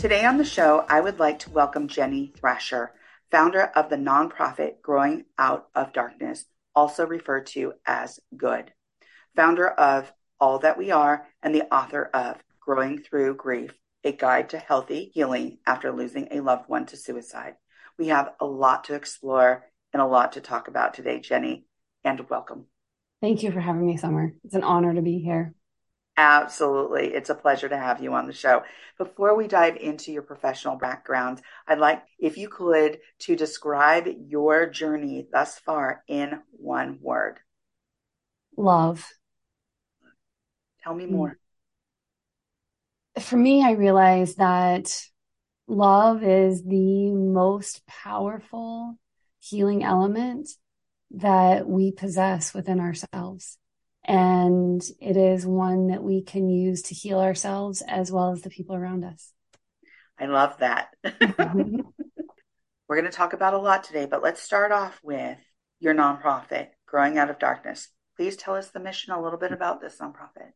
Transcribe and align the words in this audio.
Today 0.00 0.24
on 0.24 0.38
the 0.38 0.46
show, 0.46 0.86
I 0.88 0.98
would 0.98 1.18
like 1.18 1.40
to 1.40 1.50
welcome 1.50 1.86
Jenny 1.86 2.32
Thrasher, 2.34 2.94
founder 3.30 3.64
of 3.64 3.90
the 3.90 3.96
nonprofit 3.96 4.80
Growing 4.80 5.26
Out 5.38 5.68
of 5.74 5.92
Darkness, 5.92 6.46
also 6.74 7.06
referred 7.06 7.44
to 7.48 7.74
as 7.84 8.18
GOOD, 8.34 8.72
founder 9.36 9.68
of 9.68 10.10
All 10.40 10.58
That 10.60 10.78
We 10.78 10.90
Are, 10.90 11.26
and 11.42 11.54
the 11.54 11.64
author 11.70 12.08
of 12.14 12.42
Growing 12.60 13.02
Through 13.02 13.36
Grief, 13.36 13.74
a 14.02 14.12
guide 14.12 14.48
to 14.48 14.58
healthy 14.58 15.10
healing 15.12 15.58
after 15.66 15.92
losing 15.92 16.28
a 16.30 16.40
loved 16.40 16.66
one 16.66 16.86
to 16.86 16.96
suicide. 16.96 17.56
We 17.98 18.06
have 18.06 18.30
a 18.40 18.46
lot 18.46 18.84
to 18.84 18.94
explore 18.94 19.66
and 19.92 20.00
a 20.00 20.06
lot 20.06 20.32
to 20.32 20.40
talk 20.40 20.68
about 20.68 20.94
today, 20.94 21.20
Jenny, 21.20 21.66
and 22.04 22.26
welcome. 22.30 22.64
Thank 23.20 23.42
you 23.42 23.52
for 23.52 23.60
having 23.60 23.86
me, 23.86 23.98
Summer. 23.98 24.32
It's 24.44 24.54
an 24.54 24.64
honor 24.64 24.94
to 24.94 25.02
be 25.02 25.18
here. 25.18 25.52
Absolutely. 26.22 27.14
It's 27.14 27.30
a 27.30 27.34
pleasure 27.34 27.70
to 27.70 27.78
have 27.78 28.02
you 28.02 28.12
on 28.12 28.26
the 28.26 28.34
show. 28.34 28.62
Before 28.98 29.34
we 29.34 29.48
dive 29.48 29.76
into 29.76 30.12
your 30.12 30.20
professional 30.20 30.76
background, 30.76 31.40
I'd 31.66 31.78
like, 31.78 32.02
if 32.18 32.36
you 32.36 32.50
could, 32.50 32.98
to 33.20 33.36
describe 33.36 34.06
your 34.26 34.68
journey 34.68 35.28
thus 35.32 35.58
far 35.58 36.04
in 36.08 36.42
one 36.50 36.98
word. 37.00 37.38
Love. 38.54 39.08
Tell 40.84 40.94
me 40.94 41.06
more. 41.06 41.38
Mm. 43.16 43.22
For 43.22 43.38
me, 43.38 43.64
I 43.64 43.70
realized 43.70 44.36
that 44.36 44.94
love 45.66 46.22
is 46.22 46.62
the 46.62 47.12
most 47.12 47.86
powerful 47.86 48.98
healing 49.38 49.82
element 49.82 50.50
that 51.12 51.66
we 51.66 51.92
possess 51.92 52.52
within 52.52 52.78
ourselves. 52.78 53.56
And 54.10 54.82
it 54.98 55.16
is 55.16 55.46
one 55.46 55.86
that 55.86 56.02
we 56.02 56.22
can 56.22 56.50
use 56.50 56.82
to 56.82 56.96
heal 56.96 57.20
ourselves 57.20 57.80
as 57.86 58.10
well 58.10 58.32
as 58.32 58.42
the 58.42 58.50
people 58.50 58.74
around 58.74 59.04
us. 59.04 59.32
I 60.18 60.26
love 60.26 60.58
that. 60.58 60.88
Mm-hmm. 61.04 61.82
We're 62.88 63.00
going 63.00 63.08
to 63.08 63.16
talk 63.16 63.34
about 63.34 63.54
a 63.54 63.58
lot 63.58 63.84
today, 63.84 64.06
but 64.06 64.20
let's 64.20 64.42
start 64.42 64.72
off 64.72 64.98
with 65.04 65.38
your 65.78 65.94
nonprofit, 65.94 66.70
Growing 66.86 67.18
Out 67.18 67.30
of 67.30 67.38
Darkness. 67.38 67.88
Please 68.16 68.34
tell 68.36 68.56
us 68.56 68.70
the 68.70 68.80
mission 68.80 69.12
a 69.12 69.22
little 69.22 69.38
bit 69.38 69.52
about 69.52 69.80
this 69.80 69.98
nonprofit. 70.00 70.50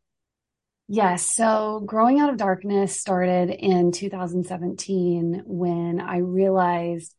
Yes. 0.88 1.36
So 1.36 1.80
Growing 1.86 2.19
Out 2.19 2.30
of 2.30 2.36
Darkness 2.36 2.98
started 2.98 3.50
in 3.50 3.92
2017 3.92 5.42
when 5.47 6.00
I 6.00 6.16
realized 6.16 7.14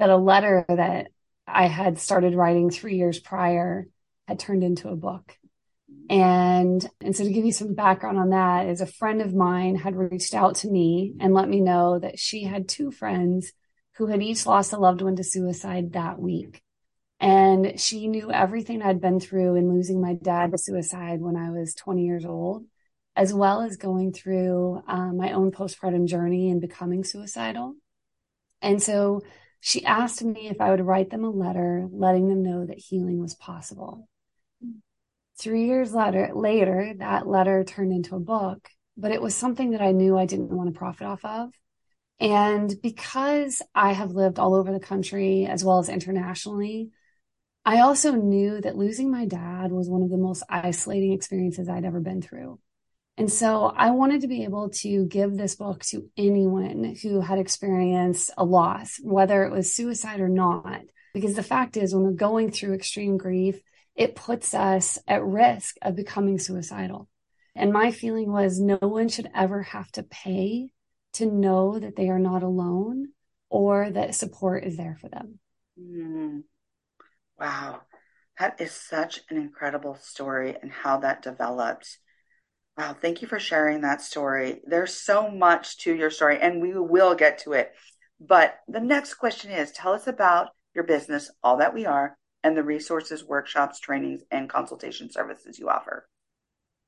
that 0.00 0.10
a 0.10 0.16
letter 0.16 0.64
that 0.68 1.12
I 1.46 1.68
had 1.68 2.00
started 2.00 2.34
writing 2.34 2.70
three 2.70 2.96
years 2.96 3.20
prior 3.20 3.86
had 4.26 4.40
turned 4.40 4.64
into 4.64 4.88
a 4.88 4.96
book. 4.96 5.36
And, 6.08 6.88
and 7.00 7.16
so 7.16 7.24
to 7.24 7.32
give 7.32 7.44
you 7.44 7.52
some 7.52 7.74
background 7.74 8.18
on 8.18 8.30
that 8.30 8.68
is 8.68 8.80
a 8.80 8.86
friend 8.86 9.20
of 9.20 9.34
mine 9.34 9.76
had 9.76 9.96
reached 9.96 10.34
out 10.34 10.56
to 10.56 10.70
me 10.70 11.14
and 11.20 11.34
let 11.34 11.48
me 11.48 11.60
know 11.60 11.98
that 11.98 12.18
she 12.18 12.44
had 12.44 12.68
two 12.68 12.90
friends 12.90 13.52
who 13.96 14.06
had 14.06 14.22
each 14.22 14.46
lost 14.46 14.72
a 14.72 14.78
loved 14.78 15.02
one 15.02 15.16
to 15.16 15.24
suicide 15.24 15.92
that 15.92 16.18
week. 16.18 16.62
And 17.18 17.80
she 17.80 18.08
knew 18.08 18.30
everything 18.30 18.82
I'd 18.82 19.00
been 19.00 19.20
through 19.20 19.54
in 19.54 19.72
losing 19.72 20.00
my 20.00 20.14
dad 20.14 20.52
to 20.52 20.58
suicide 20.58 21.20
when 21.20 21.34
I 21.34 21.50
was 21.50 21.74
20 21.74 22.04
years 22.04 22.26
old, 22.26 22.66
as 23.16 23.32
well 23.32 23.62
as 23.62 23.76
going 23.76 24.12
through 24.12 24.82
um, 24.86 25.16
my 25.16 25.32
own 25.32 25.50
postpartum 25.50 26.06
journey 26.06 26.50
and 26.50 26.60
becoming 26.60 27.04
suicidal. 27.04 27.74
And 28.60 28.82
so 28.82 29.22
she 29.60 29.84
asked 29.84 30.22
me 30.22 30.48
if 30.48 30.60
I 30.60 30.70
would 30.70 30.84
write 30.84 31.10
them 31.10 31.24
a 31.24 31.30
letter 31.30 31.88
letting 31.90 32.28
them 32.28 32.42
know 32.42 32.66
that 32.66 32.78
healing 32.78 33.20
was 33.20 33.34
possible. 33.34 34.08
Three 35.38 35.66
years 35.66 35.92
later, 35.92 36.30
later, 36.34 36.94
that 36.98 37.26
letter 37.26 37.62
turned 37.64 37.92
into 37.92 38.16
a 38.16 38.20
book, 38.20 38.68
but 38.96 39.12
it 39.12 39.20
was 39.20 39.34
something 39.34 39.72
that 39.72 39.82
I 39.82 39.92
knew 39.92 40.16
I 40.16 40.26
didn't 40.26 40.48
want 40.48 40.72
to 40.72 40.78
profit 40.78 41.06
off 41.06 41.24
of. 41.24 41.50
And 42.18 42.74
because 42.82 43.60
I 43.74 43.92
have 43.92 44.12
lived 44.12 44.38
all 44.38 44.54
over 44.54 44.72
the 44.72 44.80
country 44.80 45.44
as 45.46 45.62
well 45.62 45.78
as 45.78 45.90
internationally, 45.90 46.90
I 47.66 47.80
also 47.80 48.12
knew 48.12 48.60
that 48.60 48.76
losing 48.76 49.10
my 49.10 49.26
dad 49.26 49.72
was 49.72 49.90
one 49.90 50.02
of 50.02 50.08
the 50.08 50.16
most 50.16 50.44
isolating 50.48 51.12
experiences 51.12 51.68
I'd 51.68 51.84
ever 51.84 52.00
been 52.00 52.22
through. 52.22 52.58
And 53.18 53.32
so 53.32 53.64
I 53.64 53.90
wanted 53.90 54.20
to 54.22 54.28
be 54.28 54.44
able 54.44 54.70
to 54.70 55.06
give 55.06 55.36
this 55.36 55.56
book 55.56 55.82
to 55.86 56.08
anyone 56.16 56.96
who 57.02 57.20
had 57.20 57.38
experienced 57.38 58.30
a 58.36 58.44
loss, 58.44 58.98
whether 59.02 59.44
it 59.44 59.52
was 59.52 59.74
suicide 59.74 60.20
or 60.20 60.28
not. 60.28 60.82
Because 61.14 61.34
the 61.34 61.42
fact 61.42 61.76
is, 61.76 61.94
when 61.94 62.04
we're 62.04 62.12
going 62.12 62.50
through 62.50 62.74
extreme 62.74 63.16
grief, 63.16 63.58
it 63.96 64.14
puts 64.14 64.54
us 64.54 64.98
at 65.08 65.24
risk 65.24 65.76
of 65.82 65.96
becoming 65.96 66.38
suicidal. 66.38 67.08
And 67.54 67.72
my 67.72 67.90
feeling 67.90 68.30
was 68.30 68.60
no 68.60 68.78
one 68.80 69.08
should 69.08 69.30
ever 69.34 69.62
have 69.62 69.90
to 69.92 70.02
pay 70.02 70.70
to 71.14 71.24
know 71.24 71.78
that 71.78 71.96
they 71.96 72.10
are 72.10 72.18
not 72.18 72.42
alone 72.42 73.08
or 73.48 73.90
that 73.90 74.14
support 74.14 74.64
is 74.64 74.76
there 74.76 74.98
for 75.00 75.08
them. 75.08 75.38
Mm. 75.80 76.42
Wow. 77.38 77.80
That 78.38 78.60
is 78.60 78.72
such 78.72 79.20
an 79.30 79.38
incredible 79.38 79.94
story 79.94 80.54
and 80.60 80.70
how 80.70 80.98
that 80.98 81.22
developed. 81.22 81.98
Wow. 82.76 82.94
Thank 83.00 83.22
you 83.22 83.28
for 83.28 83.38
sharing 83.38 83.80
that 83.80 84.02
story. 84.02 84.60
There's 84.66 84.92
so 84.92 85.30
much 85.30 85.78
to 85.78 85.94
your 85.94 86.10
story, 86.10 86.38
and 86.38 86.60
we 86.60 86.78
will 86.78 87.14
get 87.14 87.38
to 87.38 87.54
it. 87.54 87.72
But 88.20 88.58
the 88.68 88.80
next 88.80 89.14
question 89.14 89.50
is 89.50 89.72
tell 89.72 89.94
us 89.94 90.06
about 90.06 90.48
your 90.74 90.84
business, 90.84 91.30
All 91.42 91.56
That 91.56 91.72
We 91.72 91.86
Are, 91.86 92.18
and 92.46 92.56
the 92.56 92.62
resources, 92.62 93.24
workshops, 93.24 93.80
trainings, 93.80 94.22
and 94.30 94.48
consultation 94.48 95.10
services 95.10 95.58
you 95.58 95.68
offer. 95.68 96.08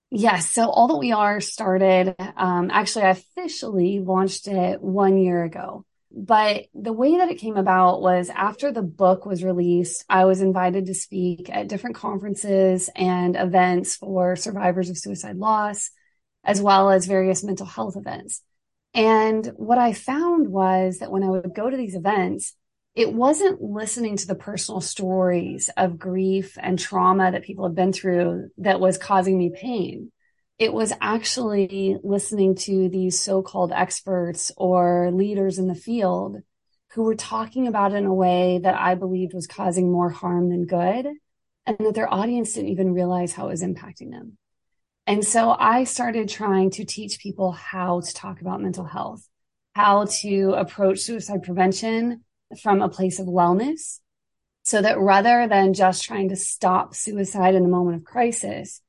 Yes. 0.08 0.48
So 0.48 0.70
all 0.70 0.86
that 0.86 0.98
we 0.98 1.10
are 1.10 1.40
started, 1.40 2.14
um, 2.36 2.70
actually, 2.70 3.06
I 3.06 3.10
officially 3.10 3.98
launched 3.98 4.46
it 4.46 4.80
one 4.80 5.18
year 5.18 5.42
ago. 5.42 5.84
But 6.12 6.66
the 6.74 6.92
way 6.92 7.16
that 7.16 7.28
it 7.28 7.40
came 7.40 7.56
about 7.56 8.00
was 8.00 8.30
after 8.30 8.70
the 8.70 8.82
book 8.82 9.26
was 9.26 9.42
released, 9.42 10.04
I 10.08 10.26
was 10.26 10.40
invited 10.40 10.86
to 10.86 10.94
speak 10.94 11.50
at 11.52 11.68
different 11.68 11.96
conferences 11.96 12.88
and 12.94 13.34
events 13.34 13.96
for 13.96 14.36
survivors 14.36 14.90
of 14.90 14.96
suicide 14.96 15.38
loss, 15.38 15.90
as 16.44 16.62
well 16.62 16.88
as 16.88 17.06
various 17.06 17.42
mental 17.42 17.66
health 17.66 17.96
events. 17.96 18.42
And 18.94 19.44
what 19.56 19.78
I 19.78 19.92
found 19.92 20.48
was 20.48 20.98
that 21.00 21.10
when 21.10 21.24
I 21.24 21.30
would 21.30 21.52
go 21.52 21.68
to 21.68 21.76
these 21.76 21.96
events, 21.96 22.54
it 22.98 23.12
wasn't 23.12 23.62
listening 23.62 24.16
to 24.16 24.26
the 24.26 24.34
personal 24.34 24.80
stories 24.80 25.70
of 25.76 26.00
grief 26.00 26.58
and 26.60 26.76
trauma 26.76 27.30
that 27.30 27.44
people 27.44 27.64
have 27.64 27.76
been 27.76 27.92
through 27.92 28.50
that 28.58 28.80
was 28.80 28.98
causing 28.98 29.38
me 29.38 29.52
pain. 29.54 30.10
It 30.58 30.72
was 30.72 30.92
actually 31.00 31.96
listening 32.02 32.56
to 32.56 32.88
these 32.88 33.20
so-called 33.20 33.70
experts 33.70 34.50
or 34.56 35.12
leaders 35.12 35.60
in 35.60 35.68
the 35.68 35.76
field 35.76 36.38
who 36.94 37.04
were 37.04 37.14
talking 37.14 37.68
about 37.68 37.92
it 37.92 37.98
in 37.98 38.06
a 38.06 38.12
way 38.12 38.58
that 38.64 38.74
I 38.74 38.96
believed 38.96 39.32
was 39.32 39.46
causing 39.46 39.92
more 39.92 40.10
harm 40.10 40.50
than 40.50 40.66
good 40.66 41.06
and 41.66 41.78
that 41.78 41.94
their 41.94 42.12
audience 42.12 42.54
didn't 42.54 42.70
even 42.70 42.94
realize 42.94 43.30
how 43.32 43.46
it 43.46 43.50
was 43.50 43.62
impacting 43.62 44.10
them. 44.10 44.38
And 45.06 45.24
so 45.24 45.54
I 45.56 45.84
started 45.84 46.28
trying 46.28 46.70
to 46.72 46.84
teach 46.84 47.20
people 47.20 47.52
how 47.52 48.00
to 48.00 48.12
talk 48.12 48.40
about 48.40 48.60
mental 48.60 48.86
health, 48.86 49.24
how 49.76 50.06
to 50.22 50.54
approach 50.54 50.98
suicide 50.98 51.44
prevention 51.44 52.24
from 52.62 52.82
a 52.82 52.88
place 52.88 53.18
of 53.18 53.26
wellness 53.26 54.00
so 54.62 54.82
that 54.82 54.98
rather 54.98 55.48
than 55.48 55.72
just 55.72 56.04
trying 56.04 56.28
to 56.28 56.36
stop 56.36 56.94
suicide 56.94 57.54
in 57.54 57.62
the 57.62 57.68
moment 57.68 57.96
of 57.96 58.04
crisis, 58.04 58.82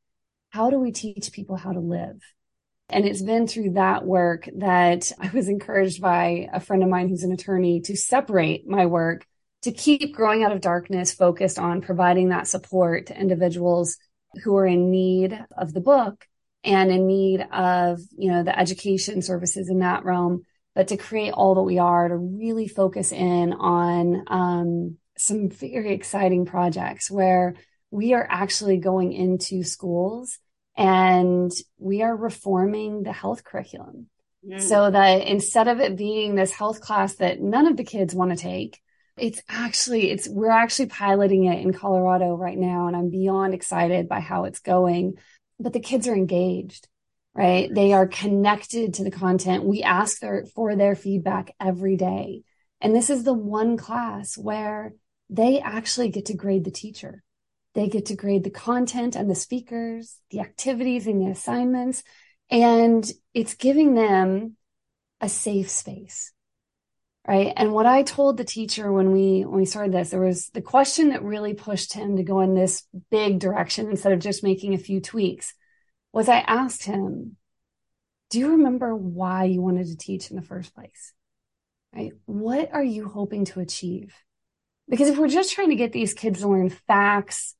how 0.49 0.69
do 0.69 0.79
we 0.79 0.91
teach 0.91 1.31
people 1.31 1.55
how 1.55 1.71
to 1.71 1.79
live? 1.79 2.21
And 2.89 3.05
it's 3.05 3.21
been 3.21 3.47
through 3.47 3.73
that 3.73 4.05
work 4.05 4.49
that 4.57 5.11
I 5.19 5.29
was 5.29 5.47
encouraged 5.47 6.01
by 6.01 6.49
a 6.51 6.59
friend 6.59 6.83
of 6.83 6.89
mine 6.89 7.07
who's 7.07 7.23
an 7.23 7.31
attorney 7.31 7.81
to 7.81 7.95
separate 7.95 8.67
my 8.67 8.87
work 8.87 9.25
to 9.61 9.71
keep 9.71 10.15
growing 10.15 10.43
out 10.43 10.51
of 10.51 10.61
darkness 10.61 11.13
focused 11.13 11.59
on 11.59 11.81
providing 11.81 12.29
that 12.29 12.47
support 12.47 13.07
to 13.07 13.19
individuals 13.19 13.97
who 14.43 14.55
are 14.57 14.65
in 14.65 14.89
need 14.89 15.39
of 15.57 15.73
the 15.73 15.81
book 15.81 16.25
and 16.63 16.91
in 16.91 17.07
need 17.07 17.41
of, 17.51 17.99
you 18.17 18.31
know, 18.31 18.43
the 18.43 18.57
education 18.57 19.21
services 19.21 19.69
in 19.69 19.79
that 19.79 20.03
realm 20.03 20.43
but 20.79 20.87
to 20.87 20.95
create 20.95 21.33
all 21.33 21.55
that 21.55 21.63
we 21.63 21.77
are 21.77 22.07
to 22.07 22.15
really 22.15 22.69
focus 22.69 23.11
in 23.11 23.51
on 23.51 24.23
um, 24.27 24.97
some 25.17 25.49
very 25.49 25.91
exciting 25.91 26.45
projects 26.45 27.11
where 27.11 27.55
we 27.91 28.13
are 28.13 28.25
actually 28.29 28.77
going 28.77 29.11
into 29.11 29.61
schools 29.61 30.39
And 30.77 31.51
we 31.77 32.01
are 32.01 32.15
reforming 32.15 33.03
the 33.03 33.11
health 33.11 33.43
curriculum 33.43 34.07
mm. 34.47 34.61
so 34.61 34.89
that 34.89 35.27
instead 35.27 35.67
of 35.67 35.81
it 35.81 35.97
being 35.97 36.35
this 36.35 36.51
health 36.51 36.79
class 36.79 37.15
that 37.15 37.41
none 37.41 37.67
of 37.67 37.75
the 37.75 37.83
kids 37.83 38.15
want 38.15 38.31
to 38.31 38.37
take, 38.37 38.79
it's 39.17 39.41
actually, 39.49 40.11
it's, 40.11 40.29
we're 40.29 40.49
actually 40.49 40.85
piloting 40.85 41.43
it 41.43 41.59
in 41.59 41.73
Colorado 41.73 42.35
right 42.35 42.57
now. 42.57 42.87
And 42.87 42.95
I'm 42.95 43.09
beyond 43.09 43.53
excited 43.53 44.07
by 44.07 44.21
how 44.21 44.45
it's 44.45 44.59
going, 44.59 45.15
but 45.59 45.73
the 45.73 45.81
kids 45.81 46.07
are 46.07 46.15
engaged 46.15 46.87
right? 47.39 47.73
They 47.73 47.93
are 47.93 48.05
connected 48.05 48.95
to 48.95 49.05
the 49.05 49.11
content. 49.11 49.63
We 49.63 49.81
ask 49.81 50.19
their, 50.19 50.43
for 50.53 50.75
their 50.75 50.93
feedback 50.93 51.55
every 51.57 51.95
day. 51.95 52.43
And 52.81 52.93
this 52.93 53.09
is 53.09 53.23
the 53.23 53.33
one 53.33 53.77
class 53.77 54.37
where 54.37 54.93
they 55.29 55.61
actually 55.61 56.09
get 56.09 56.25
to 56.25 56.33
grade 56.33 56.65
the 56.65 56.71
teacher. 56.71 57.23
They 57.75 57.87
get 57.87 58.07
to 58.07 58.17
grade 58.17 58.43
the 58.43 58.49
content 58.49 59.15
and 59.15 59.29
the 59.29 59.35
speakers, 59.35 60.17
the 60.31 60.41
activities 60.41 61.07
and 61.07 61.21
the 61.21 61.31
assignments. 61.31 62.03
And 62.51 63.09
it's 63.33 63.53
giving 63.53 63.93
them 63.93 64.57
a 65.21 65.29
safe 65.29 65.69
space. 65.69 66.33
Right. 67.25 67.53
And 67.55 67.71
what 67.71 67.85
I 67.85 68.03
told 68.03 68.35
the 68.35 68.43
teacher 68.43 68.91
when 68.91 69.13
we, 69.13 69.45
when 69.45 69.59
we 69.59 69.65
started 69.65 69.93
this, 69.93 70.09
there 70.09 70.19
was 70.19 70.49
the 70.49 70.61
question 70.61 71.09
that 71.09 71.23
really 71.23 71.53
pushed 71.53 71.93
him 71.93 72.17
to 72.17 72.23
go 72.23 72.41
in 72.41 72.53
this 72.53 72.83
big 73.09 73.39
direction 73.39 73.89
instead 73.89 74.11
of 74.11 74.19
just 74.19 74.43
making 74.43 74.73
a 74.73 74.79
few 74.79 74.99
tweaks 74.99 75.53
was 76.11 76.29
I 76.29 76.39
asked 76.39 76.83
him, 76.83 77.37
do 78.29 78.39
you 78.39 78.51
remember 78.51 78.95
why 78.95 79.45
you 79.45 79.61
wanted 79.61 79.87
to 79.87 79.97
teach 79.97 80.29
in 80.29 80.35
the 80.35 80.41
first 80.41 80.73
place? 80.73 81.13
Right. 81.93 82.11
What 82.25 82.71
are 82.73 82.83
you 82.83 83.07
hoping 83.07 83.45
to 83.45 83.59
achieve? 83.59 84.13
Because 84.87 85.07
if 85.07 85.17
we're 85.17 85.27
just 85.27 85.53
trying 85.53 85.69
to 85.69 85.75
get 85.75 85.91
these 85.91 86.13
kids 86.13 86.41
to 86.41 86.47
learn 86.47 86.69
facts, 86.69 87.55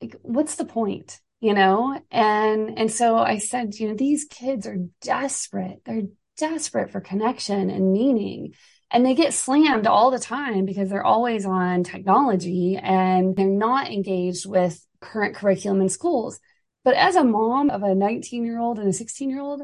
like 0.00 0.16
what's 0.22 0.56
the 0.56 0.64
point? 0.64 1.20
You 1.40 1.54
know? 1.54 2.00
And, 2.10 2.78
and 2.78 2.90
so 2.90 3.16
I 3.18 3.38
said, 3.38 3.74
you 3.74 3.88
know, 3.88 3.94
these 3.94 4.24
kids 4.24 4.66
are 4.66 4.78
desperate. 5.00 5.82
They're 5.84 6.02
desperate 6.36 6.90
for 6.90 7.00
connection 7.00 7.70
and 7.70 7.92
meaning. 7.92 8.54
And 8.90 9.04
they 9.04 9.14
get 9.14 9.34
slammed 9.34 9.86
all 9.86 10.10
the 10.10 10.18
time 10.18 10.64
because 10.64 10.88
they're 10.88 11.04
always 11.04 11.46
on 11.46 11.84
technology 11.84 12.76
and 12.80 13.36
they're 13.36 13.46
not 13.46 13.90
engaged 13.90 14.46
with 14.46 14.84
current 15.00 15.34
curriculum 15.34 15.80
in 15.80 15.88
schools. 15.88 16.40
But 16.84 16.94
as 16.94 17.16
a 17.16 17.24
mom 17.24 17.70
of 17.70 17.82
a 17.82 17.94
19 17.94 18.44
year 18.44 18.60
old 18.60 18.78
and 18.78 18.88
a 18.88 18.92
16 18.92 19.30
year 19.30 19.40
old, 19.40 19.62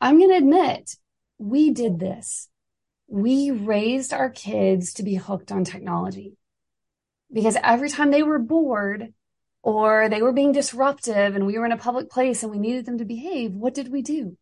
I'm 0.00 0.18
going 0.18 0.30
to 0.30 0.36
admit 0.36 0.96
we 1.38 1.70
did 1.70 1.98
this 1.98 2.48
we 3.08 3.50
raised 3.50 4.12
our 4.12 4.30
kids 4.30 4.94
to 4.94 5.02
be 5.02 5.14
hooked 5.14 5.52
on 5.52 5.64
technology 5.64 6.36
because 7.32 7.56
every 7.62 7.88
time 7.88 8.10
they 8.10 8.22
were 8.22 8.38
bored 8.38 9.12
or 9.62 10.08
they 10.08 10.22
were 10.22 10.32
being 10.32 10.52
disruptive 10.52 11.34
and 11.34 11.46
we 11.46 11.58
were 11.58 11.66
in 11.66 11.72
a 11.72 11.76
public 11.76 12.10
place 12.10 12.42
and 12.42 12.52
we 12.52 12.58
needed 12.58 12.86
them 12.86 12.98
to 12.98 13.04
behave, 13.04 13.52
what 13.52 13.74
did 13.74 13.90
we 13.90 14.02
do? 14.02 14.36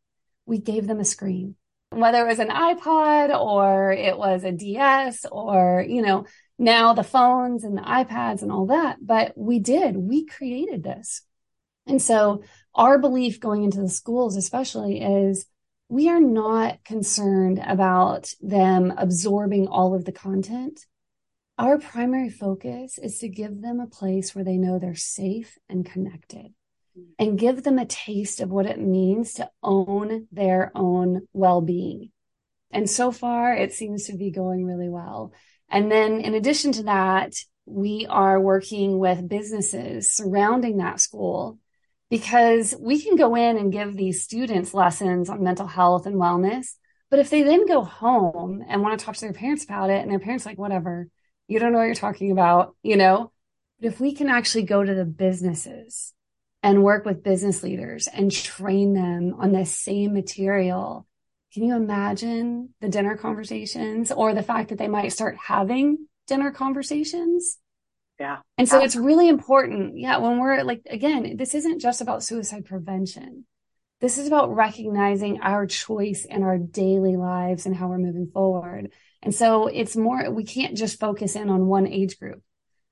We 0.46 0.58
gave 0.58 0.86
them 0.86 1.00
a 1.00 1.04
screen, 1.04 1.56
whether 1.90 2.22
it 2.24 2.28
was 2.28 2.38
an 2.38 2.48
iPod 2.48 3.38
or 3.38 3.92
it 3.92 4.16
was 4.16 4.44
a 4.44 4.52
DS 4.52 5.24
or, 5.30 5.84
you 5.86 6.02
know, 6.02 6.26
now 6.58 6.92
the 6.92 7.02
phones 7.02 7.64
and 7.64 7.76
the 7.76 7.82
iPads 7.82 8.42
and 8.42 8.52
all 8.52 8.66
that. 8.66 8.98
But 9.00 9.32
we 9.36 9.58
did, 9.58 9.96
we 9.96 10.26
created 10.26 10.82
this. 10.82 11.22
And 11.86 12.00
so 12.00 12.42
our 12.74 12.98
belief 12.98 13.40
going 13.40 13.64
into 13.64 13.80
the 13.80 13.88
schools, 13.88 14.36
especially 14.36 15.00
is 15.00 15.46
we 15.88 16.08
are 16.08 16.20
not 16.20 16.82
concerned 16.84 17.62
about 17.64 18.32
them 18.40 18.92
absorbing 18.96 19.68
all 19.68 19.94
of 19.94 20.04
the 20.04 20.12
content. 20.12 20.80
Our 21.58 21.78
primary 21.78 22.30
focus 22.30 22.98
is 22.98 23.18
to 23.18 23.28
give 23.28 23.60
them 23.60 23.80
a 23.80 23.86
place 23.86 24.34
where 24.34 24.44
they 24.44 24.56
know 24.56 24.78
they're 24.78 24.96
safe 24.96 25.56
and 25.68 25.84
connected 25.84 26.52
and 27.18 27.38
give 27.38 27.62
them 27.62 27.78
a 27.78 27.86
taste 27.86 28.40
of 28.40 28.50
what 28.50 28.66
it 28.66 28.80
means 28.80 29.34
to 29.34 29.50
own 29.62 30.26
their 30.32 30.72
own 30.74 31.28
well 31.32 31.60
being. 31.60 32.10
And 32.70 32.90
so 32.90 33.12
far, 33.12 33.54
it 33.54 33.72
seems 33.72 34.06
to 34.06 34.16
be 34.16 34.30
going 34.30 34.64
really 34.64 34.88
well. 34.88 35.32
And 35.70 35.90
then, 35.90 36.20
in 36.20 36.34
addition 36.34 36.72
to 36.72 36.82
that, 36.84 37.34
we 37.66 38.06
are 38.08 38.40
working 38.40 38.98
with 38.98 39.28
businesses 39.28 40.10
surrounding 40.10 40.78
that 40.78 41.00
school 41.00 41.58
because 42.10 42.74
we 42.78 43.00
can 43.02 43.16
go 43.16 43.34
in 43.34 43.56
and 43.56 43.72
give 43.72 43.96
these 43.96 44.22
students 44.22 44.74
lessons 44.74 45.28
on 45.28 45.42
mental 45.42 45.66
health 45.66 46.06
and 46.06 46.16
wellness. 46.16 46.74
But 47.10 47.18
if 47.18 47.30
they 47.30 47.42
then 47.42 47.66
go 47.66 47.82
home 47.82 48.64
and 48.68 48.82
want 48.82 48.98
to 48.98 49.04
talk 49.04 49.14
to 49.16 49.20
their 49.20 49.32
parents 49.32 49.64
about 49.64 49.90
it 49.90 50.02
and 50.02 50.10
their 50.10 50.18
parents 50.18 50.46
like, 50.46 50.58
whatever, 50.58 51.08
you 51.48 51.58
don't 51.58 51.72
know 51.72 51.78
what 51.78 51.84
you're 51.84 51.94
talking 51.94 52.30
about, 52.30 52.74
you 52.82 52.96
know, 52.96 53.32
but 53.80 53.88
if 53.88 54.00
we 54.00 54.14
can 54.14 54.28
actually 54.28 54.64
go 54.64 54.82
to 54.82 54.94
the 54.94 55.04
businesses 55.04 56.12
and 56.62 56.82
work 56.82 57.04
with 57.04 57.22
business 57.22 57.62
leaders 57.62 58.08
and 58.08 58.32
train 58.32 58.94
them 58.94 59.34
on 59.38 59.52
this 59.52 59.74
same 59.74 60.14
material, 60.14 61.06
can 61.52 61.62
you 61.62 61.76
imagine 61.76 62.70
the 62.80 62.88
dinner 62.88 63.16
conversations 63.16 64.10
or 64.10 64.34
the 64.34 64.42
fact 64.42 64.70
that 64.70 64.78
they 64.78 64.88
might 64.88 65.12
start 65.12 65.36
having 65.36 66.08
dinner 66.26 66.50
conversations? 66.50 67.58
Yeah. 68.18 68.38
And 68.56 68.68
so 68.68 68.80
it's 68.80 68.96
really 68.96 69.28
important. 69.28 69.98
Yeah. 69.98 70.18
When 70.18 70.38
we're 70.38 70.62
like, 70.62 70.82
again, 70.88 71.36
this 71.36 71.54
isn't 71.54 71.80
just 71.80 72.00
about 72.00 72.22
suicide 72.22 72.64
prevention. 72.64 73.44
This 74.00 74.18
is 74.18 74.26
about 74.26 74.54
recognizing 74.54 75.40
our 75.40 75.66
choice 75.66 76.24
in 76.24 76.42
our 76.42 76.58
daily 76.58 77.16
lives 77.16 77.66
and 77.66 77.74
how 77.74 77.88
we're 77.88 77.98
moving 77.98 78.30
forward. 78.32 78.92
And 79.22 79.34
so 79.34 79.66
it's 79.66 79.96
more, 79.96 80.30
we 80.30 80.44
can't 80.44 80.76
just 80.76 81.00
focus 81.00 81.36
in 81.36 81.48
on 81.48 81.66
one 81.66 81.86
age 81.86 82.18
group. 82.18 82.42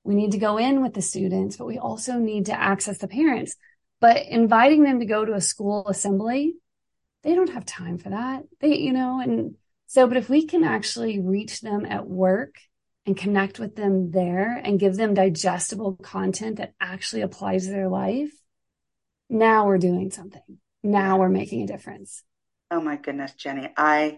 We 0.03 0.15
need 0.15 0.31
to 0.31 0.39
go 0.39 0.57
in 0.57 0.81
with 0.81 0.93
the 0.93 1.01
students, 1.01 1.55
but 1.55 1.67
we 1.67 1.77
also 1.77 2.13
need 2.17 2.47
to 2.47 2.59
access 2.59 2.97
the 2.97 3.07
parents. 3.07 3.55
But 4.01 4.25
inviting 4.25 4.83
them 4.83 4.99
to 4.99 5.05
go 5.05 5.23
to 5.23 5.33
a 5.33 5.41
school 5.41 5.87
assembly, 5.87 6.55
they 7.21 7.35
don't 7.35 7.51
have 7.51 7.65
time 7.65 7.97
for 7.97 8.09
that. 8.09 8.43
They, 8.59 8.77
you 8.79 8.91
know, 8.91 9.21
and 9.21 9.55
so, 9.87 10.07
but 10.07 10.17
if 10.17 10.29
we 10.29 10.45
can 10.45 10.63
actually 10.63 11.19
reach 11.19 11.61
them 11.61 11.85
at 11.85 12.07
work 12.07 12.55
and 13.05 13.17
connect 13.17 13.59
with 13.59 13.75
them 13.75 14.11
there 14.11 14.61
and 14.63 14.79
give 14.79 14.95
them 14.95 15.13
digestible 15.13 15.95
content 16.01 16.57
that 16.57 16.73
actually 16.79 17.21
applies 17.21 17.65
to 17.65 17.71
their 17.71 17.89
life, 17.89 18.31
now 19.29 19.65
we're 19.65 19.77
doing 19.77 20.11
something. 20.11 20.59
Now 20.83 21.19
we're 21.19 21.29
making 21.29 21.63
a 21.63 21.67
difference. 21.67 22.23
Oh 22.71 22.81
my 22.81 22.97
goodness, 22.97 23.33
Jenny. 23.33 23.69
I 23.77 24.17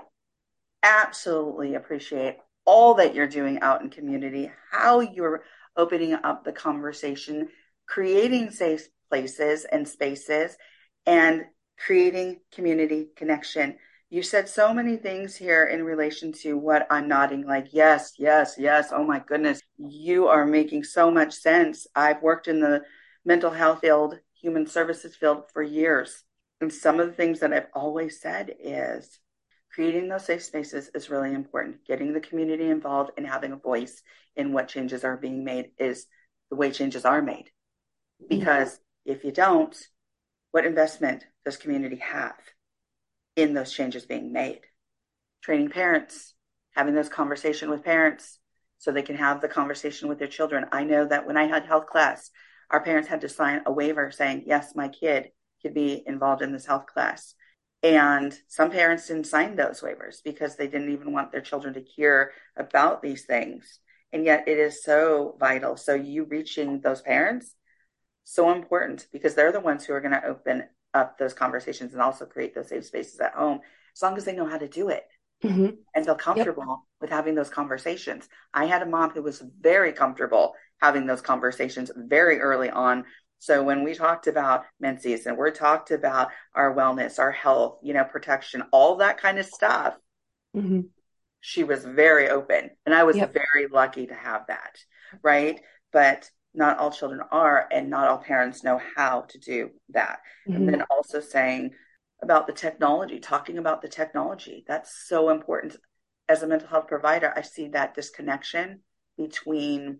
absolutely 0.83 1.75
appreciate 1.75 2.37
all 2.65 2.95
that 2.95 3.15
you're 3.15 3.27
doing 3.27 3.59
out 3.61 3.81
in 3.81 3.89
community, 3.89 4.51
how 4.71 4.99
you're 4.99 5.43
opening 5.77 6.13
up 6.13 6.43
the 6.43 6.51
conversation, 6.51 7.49
creating 7.87 8.51
safe 8.51 8.87
places 9.09 9.65
and 9.65 9.87
spaces, 9.87 10.57
and 11.05 11.45
creating 11.77 12.39
community 12.53 13.09
connection 13.15 13.77
you 14.09 14.21
said 14.21 14.47
so 14.47 14.73
many 14.73 14.97
things 14.97 15.35
here 15.35 15.65
in 15.65 15.83
relation 15.83 16.31
to 16.31 16.57
what 16.57 16.87
I'm 16.89 17.07
nodding 17.07 17.45
like, 17.45 17.67
yes, 17.71 18.13
yes, 18.17 18.55
yes. 18.57 18.89
Oh 18.91 19.03
my 19.03 19.19
goodness. 19.19 19.61
You 19.77 20.27
are 20.27 20.45
making 20.45 20.83
so 20.83 21.09
much 21.09 21.33
sense. 21.33 21.87
I've 21.95 22.21
worked 22.21 22.47
in 22.47 22.59
the 22.59 22.83
mental 23.25 23.49
health 23.51 23.81
field, 23.81 24.19
human 24.39 24.67
services 24.67 25.15
field 25.15 25.45
for 25.51 25.63
years. 25.63 26.23
And 26.61 26.71
some 26.71 26.99
of 26.99 27.07
the 27.07 27.13
things 27.13 27.39
that 27.39 27.51
I've 27.51 27.67
always 27.73 28.21
said 28.21 28.53
is 28.59 29.19
creating 29.73 30.07
those 30.07 30.25
safe 30.25 30.43
spaces 30.43 30.89
is 30.93 31.09
really 31.09 31.33
important. 31.33 31.85
Getting 31.85 32.13
the 32.13 32.21
community 32.21 32.69
involved 32.69 33.11
and 33.17 33.27
having 33.27 33.51
a 33.51 33.57
voice 33.57 34.01
in 34.35 34.53
what 34.53 34.69
changes 34.69 35.03
are 35.03 35.17
being 35.17 35.43
made 35.43 35.71
is 35.77 36.05
the 36.49 36.55
way 36.55 36.71
changes 36.71 37.05
are 37.05 37.21
made. 37.21 37.49
Because 38.29 38.69
mm-hmm. 38.69 39.11
if 39.11 39.23
you 39.25 39.31
don't, 39.31 39.75
what 40.51 40.65
investment 40.65 41.25
does 41.43 41.57
community 41.57 41.97
have? 41.97 42.35
In 43.35 43.53
those 43.53 43.73
changes 43.73 44.05
being 44.05 44.31
made. 44.31 44.61
Training 45.41 45.69
parents, 45.69 46.33
having 46.75 46.95
those 46.95 47.09
conversation 47.09 47.69
with 47.69 47.83
parents 47.83 48.39
so 48.77 48.91
they 48.91 49.01
can 49.01 49.15
have 49.15 49.41
the 49.41 49.47
conversation 49.47 50.09
with 50.09 50.19
their 50.19 50.27
children. 50.27 50.65
I 50.71 50.83
know 50.83 51.05
that 51.05 51.25
when 51.25 51.37
I 51.37 51.45
had 51.45 51.65
health 51.65 51.87
class, 51.87 52.29
our 52.69 52.81
parents 52.81 53.07
had 53.07 53.21
to 53.21 53.29
sign 53.29 53.61
a 53.65 53.71
waiver 53.71 54.11
saying, 54.11 54.43
yes, 54.45 54.73
my 54.75 54.89
kid 54.89 55.29
could 55.61 55.73
be 55.73 56.03
involved 56.05 56.41
in 56.41 56.51
this 56.51 56.65
health 56.65 56.85
class. 56.87 57.35
And 57.83 58.37
some 58.47 58.71
parents 58.71 59.07
didn't 59.07 59.27
sign 59.27 59.55
those 59.55 59.81
waivers 59.81 60.23
because 60.23 60.55
they 60.55 60.67
didn't 60.67 60.91
even 60.91 61.13
want 61.13 61.31
their 61.31 61.41
children 61.41 61.73
to 61.75 61.81
hear 61.81 62.31
about 62.57 63.01
these 63.01 63.25
things. 63.25 63.79
And 64.11 64.25
yet 64.25 64.47
it 64.47 64.57
is 64.57 64.83
so 64.83 65.35
vital. 65.39 65.77
So 65.77 65.93
you 65.93 66.23
reaching 66.23 66.81
those 66.81 67.01
parents, 67.01 67.53
so 68.23 68.51
important 68.51 69.07
because 69.11 69.35
they're 69.35 69.51
the 69.51 69.59
ones 69.59 69.85
who 69.85 69.93
are 69.93 70.01
going 70.01 70.13
to 70.13 70.25
open 70.25 70.63
up 70.95 71.17
those 71.17 71.33
conversations 71.33 71.93
and 71.93 72.01
also 72.01 72.25
create 72.25 72.55
those 72.55 72.69
safe 72.69 72.85
spaces 72.85 73.19
at 73.19 73.33
home 73.33 73.59
as 73.95 74.01
long 74.01 74.17
as 74.17 74.25
they 74.25 74.35
know 74.35 74.47
how 74.47 74.57
to 74.57 74.67
do 74.67 74.89
it 74.89 75.03
mm-hmm. 75.43 75.69
and 75.93 76.05
feel 76.05 76.15
comfortable 76.15 76.63
yep. 76.67 76.77
with 77.01 77.09
having 77.09 77.35
those 77.35 77.49
conversations. 77.49 78.27
I 78.53 78.65
had 78.65 78.81
a 78.81 78.85
mom 78.85 79.11
who 79.11 79.21
was 79.21 79.43
very 79.59 79.93
comfortable 79.93 80.53
having 80.81 81.05
those 81.05 81.21
conversations 81.21 81.91
very 81.95 82.39
early 82.39 82.69
on. 82.69 83.05
So 83.39 83.63
when 83.63 83.83
we 83.83 83.93
talked 83.93 84.27
about 84.27 84.65
menses 84.79 85.25
and 85.25 85.37
we 85.37 85.51
talked 85.51 85.91
about 85.91 86.29
our 86.53 86.73
wellness, 86.73 87.19
our 87.19 87.31
health, 87.31 87.79
you 87.83 87.93
know, 87.93 88.03
protection, 88.03 88.63
all 88.71 88.97
that 88.97 89.19
kind 89.19 89.37
of 89.37 89.45
stuff, 89.45 89.95
mm-hmm. 90.55 90.81
she 91.41 91.63
was 91.63 91.83
very 91.83 92.29
open. 92.29 92.71
And 92.85 92.95
I 92.95 93.03
was 93.03 93.17
yep. 93.17 93.33
very 93.33 93.67
lucky 93.67 94.07
to 94.07 94.15
have 94.15 94.47
that. 94.47 94.77
Right. 95.21 95.61
But 95.91 96.29
not 96.55 96.79
all 96.79 96.91
children 96.91 97.21
are, 97.31 97.67
and 97.71 97.89
not 97.89 98.07
all 98.07 98.17
parents 98.17 98.63
know 98.63 98.79
how 98.95 99.21
to 99.29 99.37
do 99.37 99.69
that. 99.89 100.19
Mm-hmm. 100.47 100.55
And 100.55 100.69
then 100.69 100.83
also 100.89 101.19
saying 101.19 101.71
about 102.21 102.47
the 102.47 102.53
technology, 102.53 103.19
talking 103.19 103.57
about 103.57 103.81
the 103.81 103.87
technology. 103.87 104.63
That's 104.67 105.07
so 105.07 105.29
important. 105.29 105.77
As 106.27 106.41
a 106.41 106.47
mental 106.47 106.67
health 106.67 106.87
provider, 106.87 107.31
I 107.35 107.41
see 107.41 107.69
that 107.69 107.93
disconnection 107.93 108.81
between 109.17 109.99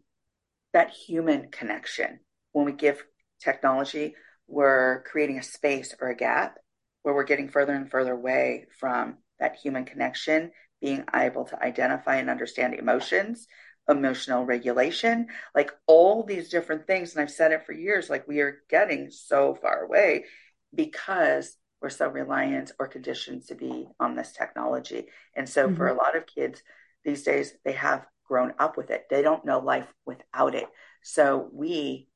that 0.74 0.90
human 0.90 1.52
connection. 1.52 2.20
When 2.52 2.66
we 2.66 2.72
give 2.72 3.04
technology, 3.40 4.16
we're 4.48 5.04
creating 5.04 5.40
a 5.40 5.44
space 5.44 5.94
or 6.00 6.10
a 6.10 6.16
gap 6.16 6.58
where 7.04 7.14
we're 7.14 7.24
getting 7.24 7.50
further 7.50 7.74
and 7.74 7.90
further 7.90 8.14
away 8.14 8.66
from 8.80 9.18
that 9.40 9.56
human 9.56 9.86
connection, 9.86 10.52
being 10.82 11.04
able 11.14 11.46
to 11.46 11.64
identify 11.64 12.16
and 12.16 12.30
understand 12.30 12.74
emotions, 12.74 13.48
emotional 13.88 14.46
regulation, 14.46 15.28
like 15.54 15.72
all 15.88 16.24
these 16.24 16.50
different 16.50 16.88
things. 16.88 17.14
And 17.14 17.22
I've 17.22 17.32
said 17.32 17.52
it 17.52 17.66
for 17.66 17.74
years 17.74 18.10
like 18.10 18.28
we 18.28 18.40
are 18.42 18.64
getting 18.70 19.10
so 19.12 19.56
far 19.56 19.84
away 19.84 20.26
because 20.74 21.58
we're 21.82 21.90
so 21.90 22.08
reliant 22.08 22.72
or 22.80 22.88
conditioned 22.88 23.46
to 23.48 23.56
be 23.56 23.88
on 24.00 24.16
this 24.16 24.32
technology. 24.32 25.08
And 25.36 25.48
so 25.48 25.68
mm-hmm. 25.68 25.76
for 25.76 25.88
a 25.88 25.94
lot 25.94 26.16
of 26.16 26.26
kids 26.26 26.64
these 27.04 27.24
days, 27.24 27.54
they 27.64 27.74
have 27.74 28.06
grown 28.28 28.54
up 28.58 28.76
with 28.76 28.90
it. 28.90 29.06
They 29.10 29.22
don't 29.22 29.46
know 29.46 29.60
life 29.60 29.88
without 30.06 30.56
it. 30.56 30.68
So 31.04 31.48
we, 31.54 32.08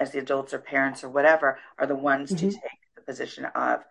as 0.00 0.10
the 0.10 0.18
adults 0.18 0.52
or 0.52 0.58
parents 0.58 1.04
or 1.04 1.08
whatever, 1.08 1.58
are 1.78 1.86
the 1.86 1.94
ones 1.94 2.32
mm-hmm. 2.32 2.48
to 2.48 2.54
take 2.54 2.80
the 2.96 3.02
position 3.02 3.44
of 3.44 3.84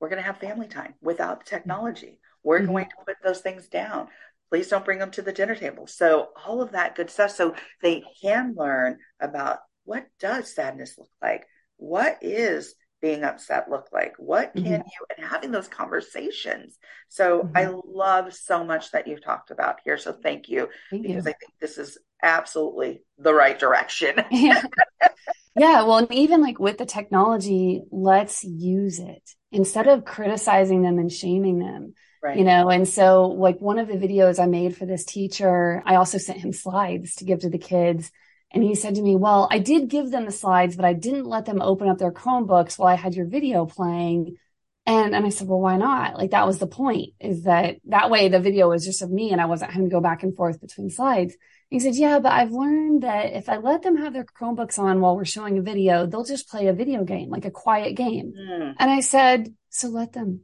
we're 0.00 0.08
going 0.08 0.22
to 0.22 0.26
have 0.26 0.38
family 0.38 0.68
time 0.68 0.94
without 1.02 1.40
the 1.40 1.50
technology. 1.50 2.18
We're 2.42 2.60
mm-hmm. 2.60 2.72
going 2.72 2.84
to 2.86 3.04
put 3.06 3.16
those 3.22 3.40
things 3.40 3.68
down. 3.68 4.08
Please 4.50 4.68
don't 4.68 4.84
bring 4.84 4.98
them 4.98 5.12
to 5.12 5.22
the 5.22 5.32
dinner 5.32 5.54
table. 5.54 5.86
So 5.86 6.28
all 6.44 6.60
of 6.60 6.72
that 6.72 6.96
good 6.96 7.08
stuff. 7.08 7.30
So 7.30 7.54
they 7.82 8.02
can 8.20 8.54
learn 8.56 8.98
about 9.20 9.60
what 9.84 10.06
does 10.18 10.54
sadness 10.54 10.96
look 10.98 11.10
like? 11.22 11.46
What 11.76 12.18
is 12.20 12.74
being 13.00 13.24
upset 13.24 13.70
look 13.70 13.88
like? 13.92 14.14
What 14.18 14.52
can 14.52 14.64
mm-hmm. 14.64 14.72
you 14.72 15.06
and 15.16 15.26
having 15.26 15.52
those 15.52 15.68
conversations? 15.68 16.76
So 17.08 17.42
mm-hmm. 17.42 17.56
I 17.56 17.72
love 17.84 18.34
so 18.34 18.64
much 18.64 18.90
that 18.92 19.06
you've 19.06 19.24
talked 19.24 19.50
about 19.50 19.78
here. 19.84 19.98
So 19.98 20.12
thank 20.12 20.48
you 20.48 20.68
thank 20.90 21.02
because 21.02 21.24
you. 21.24 21.30
I 21.30 21.34
think 21.38 21.52
this 21.60 21.78
is 21.78 21.98
absolutely 22.22 23.02
the 23.18 23.32
right 23.32 23.58
direction. 23.58 24.22
yeah. 24.30 24.62
yeah. 25.56 25.82
Well, 25.82 26.06
even 26.10 26.42
like 26.42 26.58
with 26.58 26.78
the 26.78 26.86
technology, 26.86 27.82
let's 27.90 28.44
use 28.44 28.98
it 28.98 29.22
instead 29.52 29.88
of 29.88 30.04
criticizing 30.04 30.82
them 30.82 30.98
and 30.98 31.10
shaming 31.10 31.58
them. 31.58 31.94
Right. 32.22 32.36
You 32.36 32.44
know, 32.44 32.68
and 32.68 32.86
so 32.86 33.28
like 33.28 33.60
one 33.60 33.78
of 33.78 33.88
the 33.88 33.94
videos 33.94 34.38
I 34.38 34.46
made 34.46 34.76
for 34.76 34.84
this 34.84 35.04
teacher, 35.04 35.82
I 35.86 35.94
also 35.94 36.18
sent 36.18 36.40
him 36.40 36.52
slides 36.52 37.14
to 37.16 37.24
give 37.24 37.40
to 37.40 37.50
the 37.50 37.58
kids 37.58 38.10
and 38.52 38.64
he 38.64 38.74
said 38.74 38.96
to 38.96 39.02
me, 39.02 39.16
Well, 39.16 39.48
I 39.50 39.58
did 39.58 39.88
give 39.88 40.10
them 40.10 40.24
the 40.24 40.32
slides, 40.32 40.76
but 40.76 40.84
I 40.84 40.92
didn't 40.92 41.26
let 41.26 41.44
them 41.44 41.62
open 41.62 41.88
up 41.88 41.98
their 41.98 42.12
Chromebooks 42.12 42.78
while 42.78 42.88
I 42.88 42.96
had 42.96 43.14
your 43.14 43.26
video 43.26 43.64
playing. 43.66 44.36
And, 44.86 45.14
and 45.14 45.24
I 45.24 45.28
said, 45.28 45.46
Well, 45.46 45.60
why 45.60 45.76
not? 45.76 46.16
Like, 46.16 46.32
that 46.32 46.46
was 46.46 46.58
the 46.58 46.66
point 46.66 47.10
is 47.20 47.44
that 47.44 47.76
that 47.84 48.10
way 48.10 48.28
the 48.28 48.40
video 48.40 48.68
was 48.68 48.84
just 48.84 49.02
of 49.02 49.10
me 49.10 49.30
and 49.30 49.40
I 49.40 49.46
wasn't 49.46 49.70
having 49.70 49.88
to 49.88 49.94
go 49.94 50.00
back 50.00 50.22
and 50.22 50.34
forth 50.34 50.60
between 50.60 50.90
slides. 50.90 51.34
And 51.34 51.40
he 51.70 51.78
said, 51.80 51.94
Yeah, 51.94 52.18
but 52.18 52.32
I've 52.32 52.50
learned 52.50 53.02
that 53.02 53.34
if 53.34 53.48
I 53.48 53.58
let 53.58 53.82
them 53.82 53.96
have 53.98 54.12
their 54.12 54.24
Chromebooks 54.24 54.78
on 54.78 55.00
while 55.00 55.16
we're 55.16 55.24
showing 55.24 55.58
a 55.58 55.62
video, 55.62 56.06
they'll 56.06 56.24
just 56.24 56.48
play 56.48 56.66
a 56.66 56.72
video 56.72 57.04
game, 57.04 57.30
like 57.30 57.44
a 57.44 57.52
quiet 57.52 57.94
game. 57.94 58.32
Mm. 58.36 58.74
And 58.78 58.90
I 58.90 59.00
said, 59.00 59.54
So 59.68 59.88
let 59.88 60.12
them. 60.12 60.40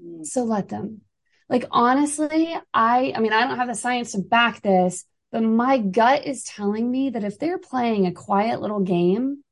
Mm. 0.00 0.24
So 0.24 0.44
let 0.44 0.68
them. 0.68 1.02
Like, 1.48 1.66
honestly, 1.70 2.56
I, 2.74 3.12
I 3.14 3.20
mean, 3.20 3.32
I 3.32 3.46
don't 3.46 3.56
have 3.56 3.68
the 3.68 3.74
science 3.74 4.12
to 4.12 4.18
back 4.18 4.62
this 4.62 5.04
but 5.32 5.42
my 5.42 5.78
gut 5.78 6.24
is 6.24 6.44
telling 6.44 6.90
me 6.90 7.10
that 7.10 7.24
if 7.24 7.38
they're 7.38 7.58
playing 7.58 8.06
a 8.06 8.12
quiet 8.12 8.60
little 8.60 8.80
game, 8.80 9.42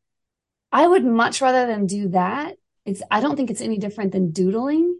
I 0.73 0.87
would 0.87 1.05
much 1.05 1.41
rather 1.41 1.67
than 1.67 1.87
do 1.87 2.09
that. 2.09 2.57
It's, 2.85 3.03
I 3.11 3.21
don't 3.21 3.37
think 3.37 3.51
it's 3.51 3.61
any 3.61 3.79
different 3.79 4.13
than 4.13 4.31
doodling 4.31 4.99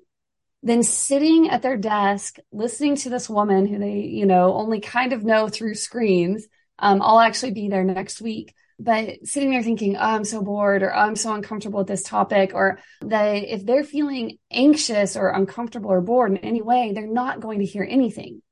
than 0.63 0.83
sitting 0.83 1.51
at 1.51 1.63
their 1.63 1.77
desk, 1.77 2.37
listening 2.51 2.97
to 2.97 3.11
this 3.11 3.29
woman 3.29 3.67
who 3.67 3.79
they, 3.79 4.01
you 4.01 4.25
know, 4.25 4.55
only 4.55 4.81
kind 4.81 5.13
of 5.13 5.25
know 5.25 5.49
through 5.49 5.75
screens. 5.75 6.47
Um, 6.79 7.03
I'll 7.03 7.21
actually 7.21 7.53
be 7.53 7.69
there 7.69 7.85
next 7.85 8.21
week, 8.21 8.55
but 8.79 9.25
sitting 9.25 9.51
there 9.51 9.63
thinking, 9.63 9.97
oh, 9.97 10.01
I'm 10.01 10.25
so 10.25 10.43
bored 10.43 10.83
or 10.83 10.95
oh, 10.95 10.99
I'm 10.99 11.17
so 11.17 11.33
uncomfortable 11.33 11.79
with 11.79 11.89
this 11.89 12.03
topic, 12.03 12.53
or 12.55 12.79
they, 13.03 13.49
if 13.49 13.65
they're 13.65 13.85
feeling 13.85 14.39
anxious 14.51 15.17
or 15.17 15.29
uncomfortable 15.29 15.91
or 15.91 16.01
bored 16.01 16.33
in 16.33 16.39
any 16.39 16.63
way, 16.63 16.93
they're 16.93 17.07
not 17.07 17.41
going 17.41 17.61
to 17.61 17.65
hear 17.67 17.87
anything. 17.89 18.43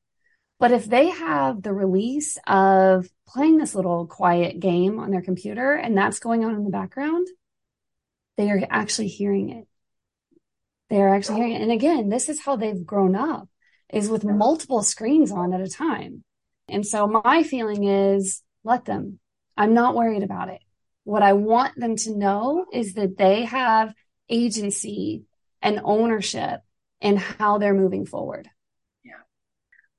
But 0.61 0.71
if 0.71 0.85
they 0.85 1.09
have 1.09 1.61
the 1.61 1.73
release 1.73 2.38
of 2.47 3.09
playing 3.26 3.59
this 3.59 3.75
little 3.75 4.07
quiet 4.07 4.61
game 4.61 5.00
on 5.00 5.11
their 5.11 5.23
computer 5.23 5.75
and 5.75 5.97
that's 5.99 6.21
going 6.21 6.45
on 6.45 6.55
in 6.55 6.62
the 6.62 6.71
background, 6.71 7.26
they 8.37 8.49
are 8.49 8.62
actually 8.71 9.09
hearing 9.09 9.50
it. 9.50 9.67
They 10.88 11.02
are 11.02 11.14
actually 11.14 11.38
hearing 11.38 11.55
it. 11.55 11.62
And 11.62 11.73
again, 11.73 12.11
this 12.11 12.29
is 12.29 12.41
how 12.41 12.57
they've 12.57 12.87
grown 12.87 13.17
up 13.17 13.49
is 13.93 14.09
with 14.09 14.25
multiple 14.25 14.83
screens 14.83 15.33
on 15.33 15.52
at 15.52 15.61
a 15.61 15.69
time. 15.69 16.23
And 16.69 16.87
so 16.87 17.07
my 17.07 17.43
feeling 17.43 17.85
is 17.85 18.43
let 18.62 18.85
them. 18.85 19.19
I'm 19.56 19.75
not 19.75 19.94
worried 19.94 20.23
about 20.23 20.49
it. 20.49 20.61
What 21.04 21.23
I 21.23 21.32
want 21.32 21.78
them 21.78 21.97
to 21.97 22.16
know 22.16 22.66
is 22.73 22.94
that 22.94 23.16
they 23.16 23.44
have 23.44 23.94
agency 24.28 25.25
and 25.61 25.80
ownership 25.85 26.61
in 27.00 27.16
how 27.16 27.59
they're 27.59 27.75
moving 27.75 28.06
forward. 28.06 28.49
Yeah. 29.04 29.12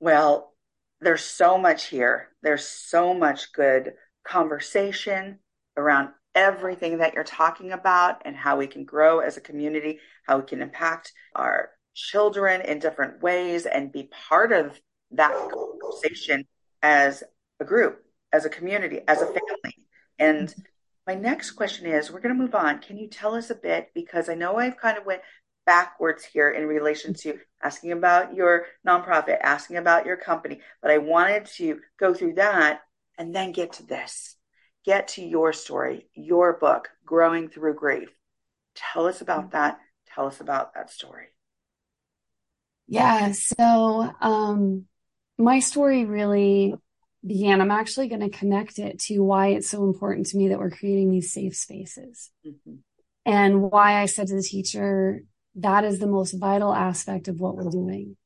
Well, 0.00 0.54
there's 1.00 1.24
so 1.24 1.58
much 1.58 1.86
here. 1.86 2.30
There's 2.42 2.66
so 2.66 3.14
much 3.14 3.52
good 3.52 3.94
conversation 4.24 5.38
around 5.76 6.10
everything 6.34 6.98
that 6.98 7.14
you're 7.14 7.24
talking 7.24 7.72
about 7.72 8.22
and 8.24 8.34
how 8.34 8.56
we 8.56 8.66
can 8.66 8.84
grow 8.84 9.20
as 9.20 9.36
a 9.36 9.40
community, 9.40 10.00
how 10.26 10.38
we 10.38 10.44
can 10.44 10.62
impact 10.62 11.12
our 11.34 11.70
children 11.94 12.60
in 12.62 12.78
different 12.78 13.22
ways 13.22 13.66
and 13.66 13.92
be 13.92 14.10
part 14.28 14.52
of 14.52 14.78
that 15.12 15.32
conversation 15.50 16.44
as 16.82 17.22
a 17.60 17.64
group, 17.64 18.02
as 18.34 18.44
a 18.44 18.50
community, 18.50 19.00
as 19.06 19.22
a 19.22 19.26
family. 19.26 19.76
And 20.18 20.52
my 21.06 21.14
next 21.14 21.52
question 21.52 21.86
is 21.86 22.10
we're 22.10 22.20
going 22.20 22.36
to 22.36 22.42
move 22.42 22.54
on. 22.54 22.80
Can 22.80 22.98
you 22.98 23.08
tell 23.08 23.34
us 23.36 23.48
a 23.48 23.54
bit 23.54 23.90
because 23.94 24.28
I 24.28 24.34
know 24.34 24.58
I've 24.58 24.76
kind 24.76 24.98
of 24.98 25.06
went 25.06 25.22
backwards 25.64 26.24
here 26.24 26.50
in 26.50 26.66
relation 26.66 27.14
to 27.14 27.38
asking 27.62 27.92
about 27.92 28.34
your 28.34 28.66
nonprofit, 28.86 29.38
asking 29.40 29.76
about 29.76 30.04
your 30.04 30.16
company, 30.16 30.60
but 30.82 30.90
I 30.90 30.98
wanted 30.98 31.46
to 31.56 31.78
go 31.98 32.12
through 32.12 32.34
that 32.34 32.80
and 33.16 33.32
then 33.32 33.52
get 33.52 33.74
to 33.74 33.86
this. 33.86 34.34
Get 34.84 35.08
to 35.08 35.22
your 35.22 35.52
story, 35.52 36.08
your 36.14 36.58
book, 36.58 36.90
Growing 37.06 37.48
Through 37.48 37.76
Grief. 37.76 38.10
Tell 38.74 39.06
us 39.06 39.20
about 39.20 39.52
that. 39.52 39.78
Tell 40.12 40.26
us 40.26 40.40
about 40.40 40.74
that 40.74 40.90
story. 40.90 41.28
Yeah, 42.88 43.32
so 43.32 44.12
um 44.20 44.86
my 45.38 45.60
story 45.60 46.04
really 46.04 46.74
began. 47.26 47.60
I'm 47.60 47.70
actually 47.70 48.08
going 48.08 48.20
to 48.20 48.36
connect 48.36 48.78
it 48.78 48.98
to 49.00 49.20
why 49.20 49.48
it's 49.48 49.70
so 49.70 49.84
important 49.84 50.26
to 50.26 50.36
me 50.36 50.48
that 50.48 50.58
we're 50.58 50.70
creating 50.70 51.10
these 51.10 51.32
safe 51.32 51.56
spaces. 51.56 52.30
Mm-hmm. 52.46 52.76
And 53.26 53.62
why 53.62 54.02
I 54.02 54.06
said 54.06 54.26
to 54.28 54.36
the 54.36 54.42
teacher, 54.42 55.22
that 55.56 55.84
is 55.84 55.98
the 55.98 56.06
most 56.06 56.32
vital 56.32 56.74
aspect 56.74 57.28
of 57.28 57.40
what 57.40 57.56
we're 57.56 57.70
doing 57.70 58.16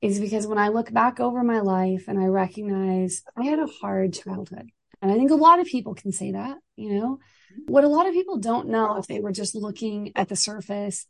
is 0.00 0.18
because 0.18 0.46
when 0.46 0.58
I 0.58 0.68
look 0.68 0.92
back 0.92 1.20
over 1.20 1.44
my 1.44 1.60
life 1.60 2.06
and 2.08 2.18
I 2.18 2.24
recognize 2.24 3.22
I 3.36 3.44
had 3.44 3.60
a 3.60 3.68
hard 3.80 4.12
childhood. 4.12 4.70
And 5.00 5.10
I 5.10 5.14
think 5.14 5.30
a 5.30 5.36
lot 5.36 5.60
of 5.60 5.66
people 5.66 5.94
can 5.94 6.12
say 6.12 6.32
that, 6.32 6.58
you 6.76 6.94
know, 6.94 7.18
what 7.66 7.84
a 7.84 7.88
lot 7.88 8.06
of 8.06 8.12
people 8.12 8.38
don't 8.38 8.68
know 8.68 8.96
if 8.96 9.06
they 9.06 9.20
were 9.20 9.32
just 9.32 9.54
looking 9.54 10.12
at 10.16 10.28
the 10.28 10.36
surface 10.36 11.06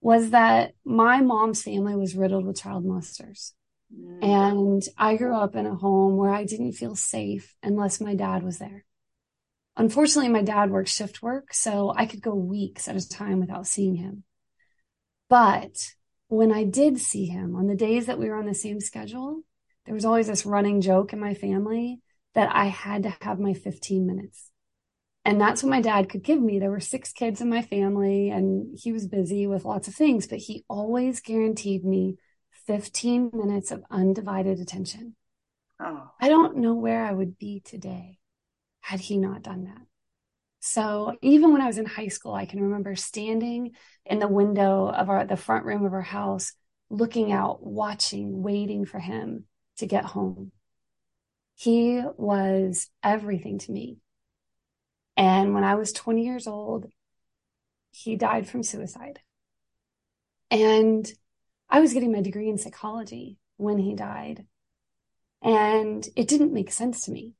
was 0.00 0.30
that 0.30 0.72
my 0.84 1.20
mom's 1.20 1.62
family 1.62 1.94
was 1.96 2.16
riddled 2.16 2.46
with 2.46 2.60
child 2.60 2.84
molesters. 2.84 3.52
Mm. 3.94 4.24
And 4.24 4.82
I 4.96 5.16
grew 5.16 5.34
up 5.34 5.56
in 5.56 5.66
a 5.66 5.74
home 5.74 6.16
where 6.16 6.32
I 6.32 6.44
didn't 6.44 6.72
feel 6.72 6.96
safe 6.96 7.54
unless 7.62 8.00
my 8.00 8.14
dad 8.14 8.42
was 8.42 8.58
there. 8.58 8.84
Unfortunately, 9.76 10.30
my 10.30 10.42
dad 10.42 10.70
worked 10.70 10.88
shift 10.88 11.22
work, 11.22 11.54
so 11.54 11.92
I 11.96 12.06
could 12.06 12.20
go 12.20 12.34
weeks 12.34 12.88
at 12.88 12.96
a 12.96 13.08
time 13.08 13.40
without 13.40 13.66
seeing 13.66 13.96
him. 13.96 14.24
But 15.28 15.94
when 16.28 16.52
I 16.52 16.64
did 16.64 16.98
see 16.98 17.26
him 17.26 17.56
on 17.56 17.66
the 17.66 17.76
days 17.76 18.06
that 18.06 18.18
we 18.18 18.28
were 18.28 18.36
on 18.36 18.46
the 18.46 18.54
same 18.54 18.80
schedule, 18.80 19.42
there 19.86 19.94
was 19.94 20.04
always 20.04 20.26
this 20.26 20.44
running 20.44 20.80
joke 20.80 21.12
in 21.12 21.20
my 21.20 21.34
family 21.34 22.00
that 22.34 22.54
I 22.54 22.66
had 22.66 23.04
to 23.04 23.16
have 23.22 23.40
my 23.40 23.54
15 23.54 24.06
minutes. 24.06 24.50
And 25.24 25.40
that's 25.40 25.62
what 25.62 25.70
my 25.70 25.80
dad 25.80 26.08
could 26.08 26.22
give 26.22 26.40
me. 26.40 26.58
There 26.58 26.70
were 26.70 26.80
six 26.80 27.12
kids 27.12 27.40
in 27.40 27.48
my 27.48 27.62
family 27.62 28.30
and 28.30 28.78
he 28.78 28.92
was 28.92 29.06
busy 29.06 29.46
with 29.46 29.64
lots 29.64 29.88
of 29.88 29.94
things, 29.94 30.26
but 30.26 30.38
he 30.38 30.64
always 30.68 31.20
guaranteed 31.20 31.84
me 31.84 32.16
15 32.66 33.30
minutes 33.32 33.70
of 33.70 33.84
undivided 33.90 34.60
attention. 34.60 35.16
Oh. 35.82 36.10
I 36.20 36.28
don't 36.28 36.58
know 36.58 36.74
where 36.74 37.04
I 37.04 37.12
would 37.12 37.38
be 37.38 37.60
today 37.60 38.18
had 38.80 39.00
he 39.00 39.18
not 39.18 39.42
done 39.42 39.64
that. 39.64 39.82
So 40.60 41.16
even 41.22 41.52
when 41.52 41.62
I 41.62 41.66
was 41.66 41.78
in 41.78 41.86
high 41.86 42.08
school, 42.08 42.34
I 42.34 42.44
can 42.44 42.60
remember 42.60 42.94
standing 42.94 43.72
in 44.04 44.18
the 44.18 44.28
window 44.28 44.88
of 44.88 45.08
our, 45.08 45.24
the 45.24 45.36
front 45.36 45.64
room 45.64 45.86
of 45.86 45.94
our 45.94 46.02
house, 46.02 46.52
looking 46.90 47.32
out, 47.32 47.64
watching, 47.64 48.42
waiting 48.42 48.84
for 48.84 48.98
him 48.98 49.46
to 49.78 49.86
get 49.86 50.04
home. 50.04 50.52
He 51.56 52.02
was 52.16 52.88
everything 53.02 53.58
to 53.60 53.72
me. 53.72 53.98
And 55.16 55.54
when 55.54 55.64
I 55.64 55.74
was 55.74 55.92
20 55.92 56.24
years 56.24 56.46
old, 56.46 56.86
he 57.90 58.16
died 58.16 58.48
from 58.48 58.62
suicide. 58.62 59.20
And 60.50 61.10
I 61.70 61.80
was 61.80 61.92
getting 61.92 62.12
my 62.12 62.20
degree 62.20 62.48
in 62.48 62.58
psychology 62.58 63.38
when 63.56 63.78
he 63.78 63.94
died. 63.94 64.44
And 65.42 66.06
it 66.16 66.28
didn't 66.28 66.52
make 66.52 66.72
sense 66.72 67.04
to 67.04 67.12
me. 67.12 67.34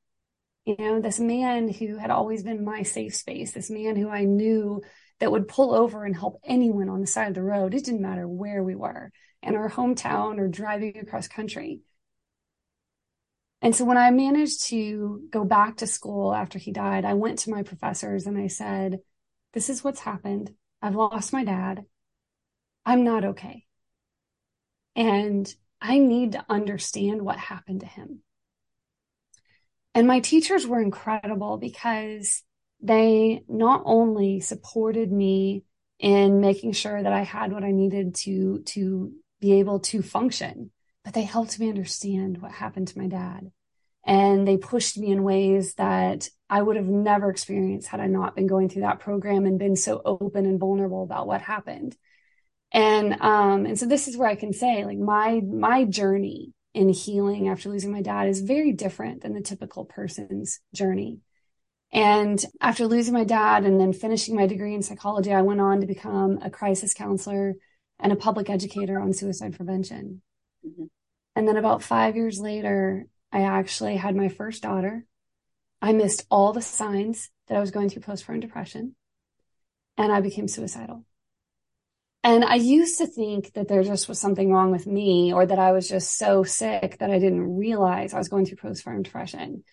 You 0.65 0.77
know, 0.79 1.01
this 1.01 1.19
man 1.19 1.69
who 1.69 1.97
had 1.97 2.11
always 2.11 2.43
been 2.43 2.65
my 2.65 2.83
safe 2.83 3.15
space, 3.15 3.53
this 3.53 3.71
man 3.71 3.97
who 3.97 4.09
I 4.09 4.25
knew 4.25 4.83
that 5.19 5.33
would 5.33 5.49
pull 5.49 5.75
over 5.75 6.05
and 6.05 6.17
help 6.17 6.41
anyone 6.45 6.89
on 6.89 7.01
the 7.01 7.07
side 7.07 7.29
of 7.29 7.35
the 7.35 7.43
road. 7.43 7.75
It 7.75 7.85
didn't 7.85 8.03
matter 8.03 8.27
where 8.29 8.63
we 8.63 8.75
were 8.75 9.11
in 9.43 9.57
our 9.57 9.71
hometown 9.71 10.39
or 10.39 10.49
driving 10.49 10.99
across 10.99 11.29
country. 11.29 11.81
And 13.63 13.75
so 13.77 13.85
when 13.85 13.99
I 13.99 14.11
managed 14.11 14.67
to 14.69 15.29
go 15.31 15.45
back 15.45 15.79
to 15.79 15.87
school 15.87 16.35
after 16.35 16.59
he 16.59 16.73
died, 16.73 17.05
I 17.05 17.15
went 17.15 17.41
to 17.41 17.51
my 17.51 17.63
professors 17.63 18.27
and 18.27 18.39
I 18.39 18.47
said, 18.47 19.01
This 19.53 19.69
is 19.69 19.85
what's 19.85 20.01
happened. 20.01 20.55
I've 20.81 20.95
lost 20.95 21.33
my 21.33 21.45
dad. 21.45 21.85
I'm 22.87 23.05
not 23.05 23.25
okay. 23.25 23.67
And 25.01 25.51
I 25.81 25.99
need 25.99 26.33
to 26.33 26.45
understand 26.51 27.23
what 27.23 27.39
happened 27.39 27.81
to 27.81 27.87
him. 27.87 28.21
And 29.95 30.07
my 30.07 30.21
teachers 30.21 30.67
were 30.67 30.83
incredible 30.83 31.57
because 31.57 32.43
they 32.83 33.43
not 33.49 33.81
only 33.87 34.41
supported 34.41 35.11
me 35.11 35.65
in 35.99 36.43
making 36.43 36.73
sure 36.73 37.03
that 37.03 37.15
I 37.15 37.23
had 37.23 37.51
what 37.51 37.65
I 37.65 37.71
needed 37.71 38.15
to, 38.17 38.61
to 38.67 39.15
be 39.41 39.61
able 39.61 39.81
to 39.81 40.03
function, 40.03 40.71
but 41.03 41.15
they 41.15 41.23
helped 41.23 41.59
me 41.59 41.71
understand 41.71 42.43
what 42.43 42.53
happened 42.53 42.89
to 42.89 42.99
my 42.99 43.07
dad. 43.07 43.51
And 44.05 44.47
they 44.47 44.59
pushed 44.59 44.99
me 44.99 45.13
in 45.13 45.23
ways 45.23 45.77
that 45.77 46.29
I 46.51 46.61
would 46.61 46.77
have 46.77 46.85
never 46.85 47.31
experienced 47.31 47.89
had 47.89 48.01
I 48.01 48.07
not 48.07 48.37
been 48.37 48.47
going 48.47 48.69
through 48.69 48.83
that 48.83 49.01
program 49.01 49.47
and 49.47 49.59
been 49.59 49.77
so 49.77 50.03
open 50.05 50.45
and 50.45 50.61
vulnerable 50.61 51.03
about 51.03 51.27
what 51.27 51.41
happened. 51.41 51.97
And, 52.73 53.21
um, 53.21 53.67
and 53.67 53.79
so 53.79 53.87
this 53.87 54.07
is 54.07 54.17
where 54.17 54.29
I 54.29 54.37
can 54.37 54.53
say 54.53 54.85
like 54.85 54.99
my, 54.99 55.41
my 55.41 55.85
journey 55.85 56.53
in 56.73 56.89
healing 56.89 57.49
after 57.49 57.69
losing 57.69 57.93
my 57.93 58.03
dad 58.03 58.29
is 58.29 58.41
very 58.41 58.73
different 58.73 59.23
than 59.23 59.35
the 59.35 59.41
typical 59.41 59.85
person's 59.85 60.61
journey. 60.75 61.19
And 61.93 62.45
after 62.61 62.87
losing 62.87 63.15
my 63.15 63.25
dad 63.25 63.65
and 63.65 63.81
then 63.81 63.93
finishing 63.93 64.37
my 64.37 64.47
degree 64.47 64.75
in 64.75 64.83
psychology, 64.83 65.33
I 65.33 65.43
went 65.43 65.61
on 65.61 65.81
to 65.81 65.87
become 65.87 66.39
a 66.43 66.51
crisis 66.51 66.95
counselor 66.95 67.57
and 67.99 68.13
a 68.13 68.17
public 68.17 68.49
educator 68.49 69.01
on 69.01 69.13
suicide 69.13 69.57
prevention. 69.57 70.23
Mm-hmm. 70.65 70.85
And 71.35 71.49
then 71.49 71.57
about 71.57 71.83
five 71.83 72.15
years 72.15 72.39
later, 72.39 73.07
I 73.33 73.43
actually 73.43 73.97
had 73.97 74.15
my 74.15 74.29
first 74.29 74.63
daughter. 74.63 75.05
I 75.83 75.93
missed 75.93 76.27
all 76.31 76.53
the 76.53 76.63
signs 76.63 77.31
that 77.49 77.57
I 77.57 77.61
was 77.61 77.71
going 77.71 77.89
through 77.89 78.03
postpartum 78.03 78.41
depression 78.41 78.95
and 79.97 80.13
I 80.13 80.21
became 80.21 80.47
suicidal. 80.49 81.05
And 82.23 82.45
I 82.45 82.57
used 82.57 82.99
to 82.99 83.07
think 83.07 83.55
that 83.55 83.69
there 83.69 83.83
just 83.83 84.09
was 84.09 84.21
something 84.21 84.53
wrong 84.53 84.71
with 84.71 84.87
me 84.87 85.33
or 85.33 85.47
that 85.47 85.59
I 85.59 85.73
was 85.73 85.89
just 85.89 86.19
so 86.19 86.45
sick 86.45 86.99
that 86.99 87.11
I 87.11 87.19
didn't 87.19 87.57
realize 87.57 88.13
I 88.13 88.19
was 88.19 88.29
going 88.29 88.45
through 88.45 88.59
postpartum 88.59 89.05
depression. 89.05 89.65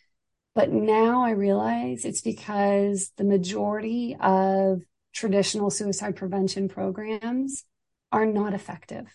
But 0.55 0.71
now 0.71 1.25
I 1.25 1.31
realize 1.31 2.05
it's 2.05 2.21
because 2.21 3.11
the 3.17 3.25
majority 3.25 4.15
of 4.19 4.81
traditional 5.13 5.69
suicide 5.69 6.15
prevention 6.15 6.69
programs 6.69 7.65
are 8.13 8.25
not 8.25 8.53
effective. 8.53 9.07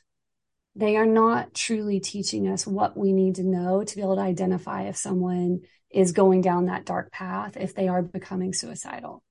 They 0.77 0.97
are 0.97 1.07
not 1.07 1.55
truly 1.55 2.01
teaching 2.01 2.49
us 2.49 2.67
what 2.67 2.97
we 2.97 3.13
need 3.13 3.37
to 3.37 3.45
know 3.45 3.83
to 3.83 3.97
be 3.97 4.03
able 4.03 4.17
to 4.17 4.23
identify 4.23 4.85
if 4.85 4.97
someone 4.97 5.61
is 5.91 6.13
going 6.13 6.43
down 6.43 6.67
that 6.67 6.85
dark 6.85 7.11
path, 7.13 7.57
if 7.57 7.75
they 7.75 7.89
are 7.89 8.03
becoming 8.03 8.53
suicidal 8.53 9.23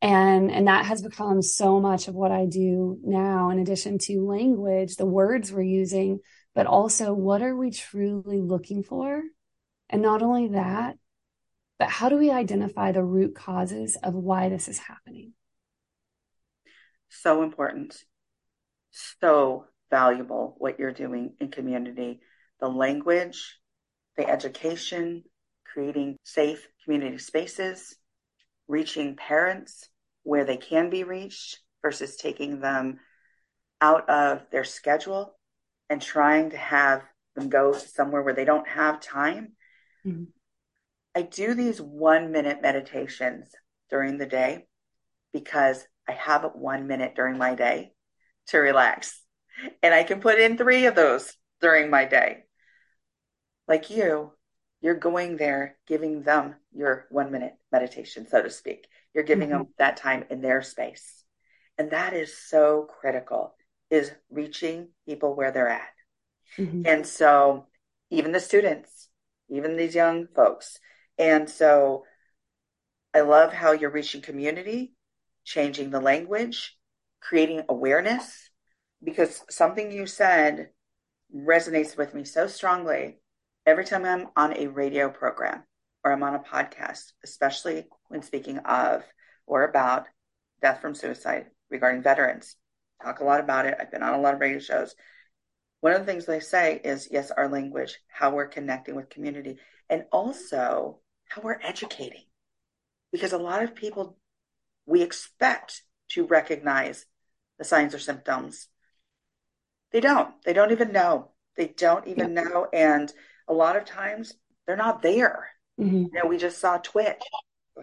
and 0.00 0.50
and 0.50 0.68
that 0.68 0.86
has 0.86 1.02
become 1.02 1.42
so 1.42 1.80
much 1.80 2.06
of 2.06 2.14
what 2.14 2.30
i 2.30 2.46
do 2.46 2.98
now 3.02 3.50
in 3.50 3.58
addition 3.58 3.98
to 3.98 4.24
language 4.24 4.96
the 4.96 5.06
words 5.06 5.52
we're 5.52 5.62
using 5.62 6.20
but 6.54 6.66
also 6.66 7.12
what 7.12 7.42
are 7.42 7.56
we 7.56 7.70
truly 7.70 8.40
looking 8.40 8.82
for? 8.82 9.22
And 9.88 10.02
not 10.02 10.22
only 10.22 10.48
that 10.48 10.96
but 11.78 11.88
how 11.88 12.08
do 12.08 12.16
we 12.16 12.30
identify 12.30 12.92
the 12.92 13.02
root 13.02 13.34
causes 13.34 13.96
of 13.96 14.14
why 14.14 14.48
this 14.48 14.68
is 14.68 14.78
happening? 14.78 15.32
So 17.08 17.42
important. 17.42 17.96
So 18.92 19.64
valuable 19.90 20.54
what 20.58 20.78
you're 20.78 20.92
doing 20.92 21.34
in 21.40 21.50
community. 21.50 22.20
The 22.60 22.68
language 22.68 23.58
the 24.16 24.28
education 24.28 25.24
creating 25.72 26.16
safe 26.22 26.68
community 26.84 27.16
spaces 27.16 27.96
reaching 28.72 29.14
parents 29.14 29.86
where 30.22 30.46
they 30.46 30.56
can 30.56 30.88
be 30.88 31.04
reached 31.04 31.58
versus 31.82 32.16
taking 32.16 32.58
them 32.58 32.98
out 33.82 34.08
of 34.08 34.40
their 34.50 34.64
schedule 34.64 35.36
and 35.90 36.00
trying 36.00 36.50
to 36.50 36.56
have 36.56 37.02
them 37.36 37.50
go 37.50 37.74
somewhere 37.74 38.22
where 38.22 38.32
they 38.32 38.46
don't 38.46 38.66
have 38.66 38.98
time. 38.98 39.52
Mm-hmm. 40.06 40.24
I 41.14 41.22
do 41.22 41.52
these 41.52 41.82
one 41.82 42.32
minute 42.32 42.62
meditations 42.62 43.48
during 43.90 44.16
the 44.16 44.26
day 44.26 44.66
because 45.34 45.86
I 46.08 46.12
have 46.12 46.50
one 46.54 46.86
minute 46.86 47.14
during 47.14 47.36
my 47.36 47.54
day 47.54 47.92
to 48.46 48.58
relax. 48.58 49.20
And 49.82 49.92
I 49.92 50.02
can 50.02 50.20
put 50.20 50.40
in 50.40 50.56
three 50.56 50.86
of 50.86 50.94
those 50.94 51.36
during 51.60 51.90
my 51.90 52.06
day. 52.06 52.44
Like 53.68 53.90
you, 53.90 54.32
you're 54.82 54.96
going 54.96 55.36
there, 55.36 55.78
giving 55.86 56.22
them 56.22 56.56
your 56.74 57.06
one 57.10 57.30
minute 57.30 57.54
meditation, 57.70 58.26
so 58.28 58.42
to 58.42 58.50
speak. 58.50 58.88
You're 59.14 59.24
giving 59.24 59.48
mm-hmm. 59.48 59.58
them 59.58 59.68
that 59.78 59.96
time 59.96 60.24
in 60.28 60.42
their 60.42 60.60
space. 60.60 61.24
And 61.78 61.92
that 61.92 62.12
is 62.12 62.36
so 62.36 62.88
critical 63.00 63.54
is 63.90 64.10
reaching 64.30 64.88
people 65.06 65.34
where 65.34 65.52
they're 65.52 65.68
at. 65.68 65.88
Mm-hmm. 66.58 66.82
And 66.84 67.06
so 67.06 67.66
even 68.10 68.32
the 68.32 68.40
students, 68.40 69.08
even 69.48 69.76
these 69.76 69.94
young 69.94 70.26
folks. 70.34 70.78
And 71.16 71.48
so 71.48 72.04
I 73.14 73.20
love 73.20 73.52
how 73.52 73.72
you're 73.72 73.90
reaching 73.90 74.20
community, 74.20 74.94
changing 75.44 75.90
the 75.90 76.00
language, 76.00 76.76
creating 77.20 77.62
awareness, 77.68 78.50
because 79.02 79.42
something 79.48 79.92
you 79.92 80.06
said 80.06 80.70
resonates 81.34 81.96
with 81.96 82.14
me 82.14 82.24
so 82.24 82.46
strongly 82.46 83.18
every 83.66 83.84
time 83.84 84.04
I'm 84.04 84.28
on 84.36 84.56
a 84.56 84.66
radio 84.66 85.08
program 85.08 85.62
or 86.04 86.12
I'm 86.12 86.22
on 86.22 86.34
a 86.34 86.40
podcast, 86.40 87.12
especially 87.24 87.84
when 88.08 88.22
speaking 88.22 88.58
of 88.58 89.04
or 89.46 89.64
about 89.64 90.06
death 90.60 90.80
from 90.80 90.94
suicide 90.94 91.46
regarding 91.70 92.02
veterans, 92.02 92.56
talk 93.02 93.20
a 93.20 93.24
lot 93.24 93.40
about 93.40 93.66
it. 93.66 93.76
I've 93.78 93.90
been 93.90 94.02
on 94.02 94.14
a 94.14 94.20
lot 94.20 94.34
of 94.34 94.40
radio 94.40 94.58
shows. 94.58 94.94
One 95.80 95.92
of 95.92 96.00
the 96.00 96.06
things 96.06 96.26
they 96.26 96.40
say 96.40 96.80
is 96.82 97.08
yes, 97.10 97.30
our 97.30 97.48
language, 97.48 97.98
how 98.08 98.30
we're 98.30 98.46
connecting 98.46 98.94
with 98.94 99.10
community, 99.10 99.58
and 99.88 100.04
also 100.12 101.00
how 101.28 101.42
we're 101.42 101.58
educating. 101.62 102.24
Because 103.10 103.32
a 103.32 103.38
lot 103.38 103.62
of 103.62 103.74
people, 103.74 104.16
we 104.86 105.02
expect 105.02 105.82
to 106.10 106.26
recognize 106.26 107.04
the 107.58 107.64
signs 107.64 107.94
or 107.94 107.98
symptoms. 107.98 108.68
They 109.92 110.00
don't. 110.00 110.30
They 110.44 110.52
don't 110.52 110.72
even 110.72 110.92
know. 110.92 111.32
They 111.56 111.68
don't 111.68 112.06
even 112.06 112.34
yeah. 112.34 112.42
know. 112.42 112.68
And 112.72 113.12
a 113.48 113.54
lot 113.54 113.76
of 113.76 113.84
times 113.84 114.34
they're 114.66 114.76
not 114.76 115.02
there. 115.02 115.48
Mm-hmm. 115.80 115.96
You 115.96 116.10
know, 116.12 116.28
we 116.28 116.38
just 116.38 116.58
saw 116.58 116.78
Twitch. 116.78 117.22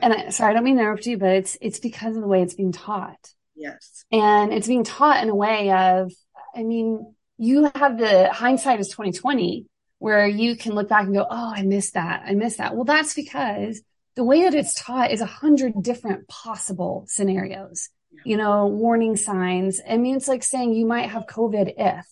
And 0.02 0.14
I, 0.14 0.30
sorry, 0.30 0.52
I 0.52 0.54
don't 0.54 0.64
mean 0.64 0.76
to 0.76 0.82
interrupt 0.82 1.06
you, 1.06 1.18
but 1.18 1.30
it's 1.30 1.58
it's 1.62 1.80
because 1.80 2.16
of 2.16 2.22
the 2.22 2.28
way 2.28 2.42
it's 2.42 2.54
being 2.54 2.72
taught. 2.72 3.34
Yes. 3.56 4.06
And 4.12 4.54
it's 4.54 4.68
being 4.68 4.84
taught 4.84 5.22
in 5.22 5.30
a 5.30 5.36
way 5.36 5.72
of, 5.72 6.12
I 6.56 6.64
mean, 6.64 7.14
you 7.38 7.70
have 7.76 7.98
the 7.98 8.32
hindsight 8.32 8.80
is 8.80 8.88
2020 8.90 9.66
where 9.98 10.26
you 10.26 10.56
can 10.56 10.74
look 10.74 10.88
back 10.88 11.06
and 11.06 11.14
go, 11.14 11.28
Oh, 11.30 11.54
I 11.54 11.64
missed 11.64 11.96
that. 11.96 12.24
I 12.26 12.34
missed 12.34 12.60
that. 12.60 12.76
Well, 12.76 12.86
that's 12.86 13.14
because 13.14 13.82
the 14.16 14.24
way 14.24 14.44
that 14.44 14.54
it's 14.54 14.74
taught 14.74 15.12
is 15.12 15.22
a 15.22 15.26
hundred 15.26 15.74
different 15.82 16.28
possible 16.28 17.06
scenarios, 17.08 17.90
yeah. 18.12 18.22
you 18.26 18.38
know, 18.38 18.68
warning 18.68 19.18
signs. 19.18 19.82
I 19.88 19.98
mean, 19.98 20.16
it's 20.16 20.28
like 20.28 20.44
saying 20.44 20.74
you 20.74 20.86
might 20.86 21.10
have 21.10 21.26
COVID 21.26 21.74
if, 21.78 22.06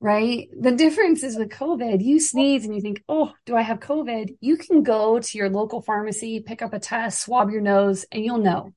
right? 0.00 0.48
The 0.58 0.72
difference 0.72 1.22
is 1.22 1.36
with 1.36 1.50
COVID, 1.50 2.02
you 2.02 2.20
sneeze 2.20 2.64
and 2.64 2.74
you 2.74 2.80
think, 2.80 3.04
oh, 3.08 3.32
do 3.44 3.54
I 3.54 3.62
have 3.62 3.80
COVID? 3.80 4.36
You 4.40 4.56
can 4.56 4.82
go 4.82 5.20
to 5.20 5.38
your 5.38 5.50
local 5.50 5.82
pharmacy, 5.82 6.40
pick 6.40 6.62
up 6.62 6.72
a 6.72 6.78
test, 6.78 7.22
swab 7.22 7.50
your 7.50 7.60
nose, 7.60 8.06
and 8.10 8.24
you'll 8.24 8.38
know. 8.38 8.72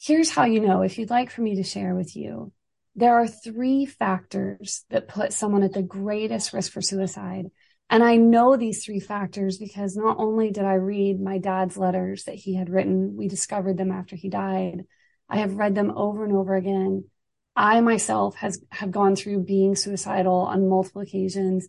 Here's 0.00 0.30
how 0.30 0.44
you 0.44 0.60
know 0.60 0.82
if 0.82 0.98
you'd 0.98 1.10
like 1.10 1.30
for 1.30 1.40
me 1.40 1.56
to 1.56 1.62
share 1.62 1.94
with 1.94 2.14
you. 2.14 2.52
There 2.94 3.14
are 3.14 3.26
three 3.26 3.86
factors 3.86 4.84
that 4.90 5.08
put 5.08 5.32
someone 5.32 5.62
at 5.62 5.72
the 5.72 5.82
greatest 5.82 6.52
risk 6.52 6.72
for 6.72 6.82
suicide. 6.82 7.46
And 7.88 8.04
I 8.04 8.16
know 8.16 8.56
these 8.56 8.84
three 8.84 9.00
factors 9.00 9.58
because 9.58 9.96
not 9.96 10.18
only 10.18 10.50
did 10.50 10.64
I 10.64 10.74
read 10.74 11.20
my 11.20 11.38
dad's 11.38 11.76
letters 11.76 12.24
that 12.24 12.36
he 12.36 12.54
had 12.54 12.70
written, 12.70 13.16
we 13.16 13.28
discovered 13.28 13.78
them 13.78 13.90
after 13.90 14.14
he 14.14 14.28
died. 14.28 14.84
I 15.28 15.38
have 15.38 15.56
read 15.56 15.74
them 15.74 15.92
over 15.96 16.24
and 16.24 16.34
over 16.34 16.54
again. 16.54 17.04
I 17.56 17.80
myself 17.80 18.36
has 18.36 18.62
have 18.70 18.90
gone 18.90 19.16
through 19.16 19.44
being 19.44 19.74
suicidal 19.74 20.34
on 20.34 20.68
multiple 20.68 21.02
occasions 21.02 21.68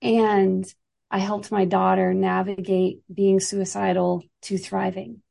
and 0.00 0.64
I 1.10 1.18
helped 1.18 1.52
my 1.52 1.64
daughter 1.64 2.12
navigate 2.14 3.00
being 3.12 3.40
suicidal 3.40 4.24
to 4.42 4.58
thriving. 4.58 5.22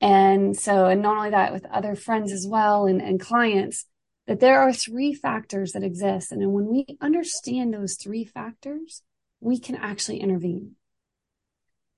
And 0.00 0.56
so, 0.56 0.86
and 0.86 1.02
not 1.02 1.16
only 1.16 1.30
that, 1.30 1.52
with 1.52 1.64
other 1.66 1.94
friends 1.94 2.30
as 2.30 2.46
well 2.46 2.86
and, 2.86 3.00
and 3.00 3.18
clients, 3.18 3.86
that 4.26 4.40
there 4.40 4.60
are 4.60 4.72
three 4.72 5.14
factors 5.14 5.72
that 5.72 5.82
exist. 5.82 6.32
And 6.32 6.52
when 6.52 6.66
we 6.66 6.86
understand 7.00 7.72
those 7.72 7.94
three 7.96 8.24
factors, 8.24 9.02
we 9.40 9.58
can 9.58 9.76
actually 9.76 10.20
intervene. 10.20 10.72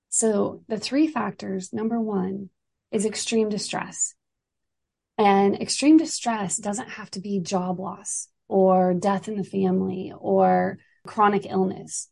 So 0.09 0.63
the 0.69 0.79
three 0.79 1.09
factors, 1.09 1.73
number 1.73 2.01
one 2.01 2.51
is 2.91 3.05
extreme 3.05 3.49
distress. 3.49 4.15
And 5.27 5.61
extreme 5.61 5.97
distress 5.97 6.57
doesn't 6.57 6.89
have 6.91 7.11
to 7.11 7.21
be 7.21 7.41
job 7.41 7.81
loss 7.81 8.29
or 8.47 8.95
death 8.95 9.27
in 9.27 9.35
the 9.37 9.43
family 9.43 10.13
or 10.17 10.79
chronic 11.05 11.47
illness. 11.47 12.09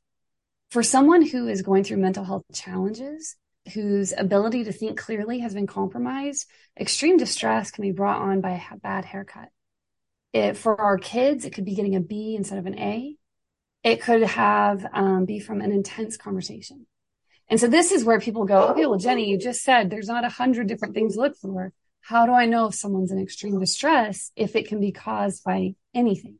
For 0.73 0.83
someone 0.83 1.23
who 1.25 1.47
is 1.47 1.63
going 1.63 1.85
through 1.85 1.99
mental 1.99 2.25
health 2.25 2.43
challenges, 2.53 3.37
whose 3.73 4.13
ability 4.19 4.65
to 4.65 4.73
think 4.73 4.99
clearly 4.99 5.39
has 5.39 5.55
been 5.55 5.69
compromised, 5.69 6.47
extreme 6.77 7.17
distress 7.17 7.71
can 7.71 7.83
be 7.83 7.93
brought 7.93 8.21
on 8.21 8.41
by 8.41 8.61
a 8.73 8.77
bad 8.79 9.05
haircut. 9.05 9.49
It, 10.33 10.57
for 10.57 10.81
our 10.81 10.99
kids, 10.99 11.45
it 11.45 11.55
could 11.55 11.65
be 11.65 11.77
getting 11.77 11.95
a 11.95 12.01
B 12.01 12.35
instead 12.35 12.59
of 12.59 12.67
an 12.67 12.81
A. 12.81 13.15
It 13.85 14.03
could 14.03 14.25
have 14.25 14.85
um, 14.93 15.25
be 15.25 15.39
from 15.39 15.61
an 15.61 15.71
intense 15.71 16.17
conversation. 16.17 16.89
And 17.49 17.61
so 17.61 17.69
this 17.69 17.93
is 17.93 18.05
where 18.05 18.19
people 18.19 18.45
go, 18.45 18.71
okay, 18.71 18.87
well, 18.87 18.99
Jenny, 18.99 19.31
you 19.31 19.39
just 19.39 19.63
said 19.63 19.89
there's 19.89 20.09
not 20.09 20.25
a 20.25 20.31
hundred 20.31 20.67
different 20.67 20.95
things 20.95 21.15
to 21.15 21.21
look 21.21 21.37
for. 21.37 21.73
How 22.05 22.27
do 22.27 22.33
I 22.33 22.45
know 22.45 22.67
if 22.67 22.75
someone's 22.75 23.11
in 23.11 23.19
extreme 23.19 23.59
distress 23.59 24.31
if 24.37 24.57
it 24.57 24.69
can 24.69 24.79
be 24.79 24.93
caused 24.93 25.43
by 25.43 25.75
anything? 25.95 26.39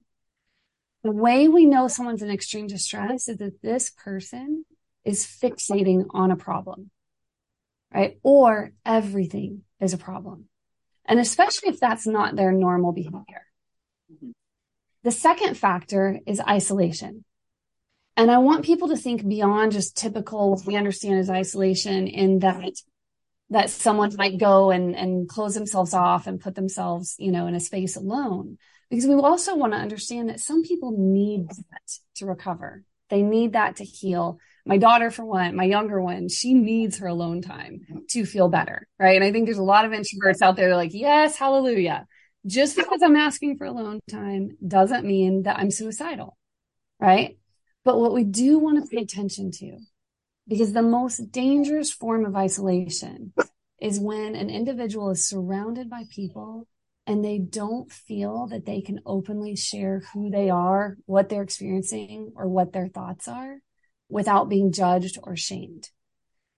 The 1.03 1.11
way 1.11 1.49
we 1.49 1.65
know 1.65 1.89
someone's 1.89 2.21
in 2.21 2.31
extreme 2.31 2.67
distress 2.67 3.29
is 3.29 3.39
that 3.39 3.63
this 3.63 3.89
person 3.89 4.67
is 5.07 5.25
fixating 5.25 6.05
on 6.11 6.31
a 6.31 6.37
problem, 6.37 6.91
right? 7.95 8.19
Or 8.23 8.73
everything 8.85 9.63
is 9.81 9.95
a 9.95 9.99
problem. 9.99 10.49
And 11.07 11.19
especially 11.19 11.71
if 11.71 11.81
that's 11.81 12.07
not 12.07 12.37
their 12.37 12.53
normal 12.53 12.93
behavior. 12.93 13.47
Mm-hmm. 14.13 14.33
The 15.03 15.11
second 15.13 15.57
factor 15.57 16.21
is 16.27 16.41
isolation. 16.41 17.25
And 18.19 18.31
I 18.31 18.37
want 18.37 18.67
people 18.67 18.89
to 18.89 18.99
think 18.99 19.27
beyond 19.27 19.73
just 19.73 19.97
typical 19.97 20.51
what 20.51 20.67
we 20.67 20.77
understand 20.77 21.21
as 21.21 21.31
isolation 21.31 22.07
in 22.07 22.41
that 22.41 22.75
that 23.55 23.71
someone 23.71 24.13
might 24.19 24.37
go 24.37 24.73
and, 24.73 24.97
and 24.97 25.29
close 25.29 25.55
themselves 25.55 25.95
off 25.95 26.27
and 26.27 26.41
put 26.41 26.57
themselves, 26.57 27.15
you 27.21 27.31
know, 27.31 27.47
in 27.47 27.55
a 27.55 27.61
space 27.61 27.95
alone. 27.95 28.59
Because 28.91 29.07
we 29.07 29.15
also 29.15 29.55
want 29.55 29.73
to 29.75 29.79
understand 29.79 30.29
that 30.29 30.41
some 30.41 30.65
people 30.65 30.93
need 30.99 31.47
that 31.49 31.99
to 32.17 32.27
recover. 32.27 32.83
They 33.11 33.23
need 33.23 33.53
that 33.53 33.77
to 33.77 33.85
heal. 33.85 34.41
My 34.67 34.77
daughter, 34.77 35.13
for 35.13 35.25
one, 35.25 35.55
my 35.55 35.63
younger 35.63 36.01
one, 36.01 36.29
she 36.29 36.53
needs 36.53 36.99
her 36.99 37.07
alone 37.07 37.43
time 37.43 37.83
to 38.11 38.27
feel 38.27 38.49
better. 38.49 38.89
Right. 38.99 39.15
And 39.15 39.25
I 39.25 39.31
think 39.31 39.47
there's 39.47 39.59
a 39.59 39.63
lot 39.63 39.85
of 39.85 39.93
introverts 39.93 40.43
out 40.43 40.57
there 40.57 40.75
like, 40.75 40.91
yes, 40.93 41.37
hallelujah. 41.37 42.09
Just 42.45 42.77
because 42.77 43.03
I'm 43.05 43.15
asking 43.15 43.57
for 43.57 43.67
alone 43.67 44.01
time 44.11 44.57
doesn't 44.67 45.07
mean 45.07 45.45
that 45.45 45.61
I'm 45.61 45.71
suicidal. 45.71 46.37
Right. 46.99 47.39
But 47.85 48.01
what 48.01 48.15
we 48.15 48.25
do 48.25 48.59
want 48.59 48.83
to 48.83 48.91
pay 48.91 49.01
attention 49.01 49.53
to, 49.53 49.79
because 50.47 50.73
the 50.73 50.83
most 50.83 51.31
dangerous 51.31 51.91
form 51.91 52.25
of 52.25 52.37
isolation 52.37 53.33
is 53.81 53.99
when 53.99 54.35
an 54.35 54.51
individual 54.51 55.11
is 55.11 55.29
surrounded 55.29 55.91
by 55.91 56.05
people 56.11 56.67
and 57.07 57.25
they 57.25 57.39
don't 57.39 57.93
feel 57.93 58.47
that 58.47 58.65
they 58.65 58.81
can 58.81 59.01
openly 59.05 59.57
share 59.57 60.03
who 60.13 60.31
they 60.31 60.49
are, 60.51 60.97
what 61.07 61.29
they're 61.29 61.43
experiencing, 61.43 62.33
or 62.35 62.49
what 62.49 62.73
their 62.73 62.89
thoughts 62.89 63.29
are 63.29 63.59
without 64.09 64.49
being 64.49 64.73
judged 64.73 65.19
or 65.23 65.37
shamed. 65.37 65.91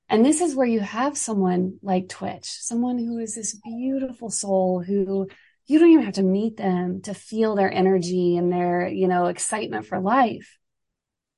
And 0.08 0.24
this 0.24 0.40
is 0.40 0.54
where 0.54 0.66
you 0.66 0.80
have 0.80 1.18
someone 1.18 1.78
like 1.82 2.08
Twitch, 2.08 2.44
someone 2.44 2.98
who 2.98 3.18
is 3.18 3.34
this 3.34 3.58
beautiful 3.64 4.30
soul 4.30 4.80
who 4.80 5.28
you 5.66 5.80
don't 5.80 5.90
even 5.90 6.04
have 6.04 6.14
to 6.14 6.22
meet 6.22 6.56
them 6.56 7.02
to 7.02 7.14
feel 7.14 7.56
their 7.56 7.72
energy 7.72 8.36
and 8.36 8.52
their, 8.52 8.86
you 8.86 9.08
know, 9.08 9.26
excitement 9.26 9.86
for 9.86 9.98
life 9.98 10.58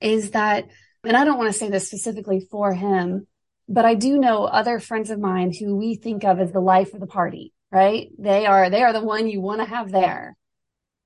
is 0.02 0.32
that, 0.32 0.66
and 1.04 1.16
I 1.16 1.24
don't 1.24 1.38
want 1.38 1.52
to 1.52 1.58
say 1.58 1.70
this 1.70 1.86
specifically 1.86 2.40
for 2.50 2.74
him, 2.74 3.26
but 3.68 3.84
I 3.84 3.94
do 3.94 4.18
know 4.18 4.44
other 4.44 4.80
friends 4.80 5.10
of 5.10 5.20
mine 5.20 5.52
who 5.52 5.76
we 5.76 5.94
think 5.94 6.24
of 6.24 6.40
as 6.40 6.52
the 6.52 6.60
life 6.60 6.94
of 6.94 7.00
the 7.00 7.06
party, 7.06 7.52
right? 7.70 8.10
They 8.18 8.46
are, 8.46 8.70
they 8.70 8.82
are 8.82 8.92
the 8.92 9.04
one 9.04 9.28
you 9.28 9.40
want 9.40 9.60
to 9.60 9.66
have 9.66 9.90
there. 9.90 10.36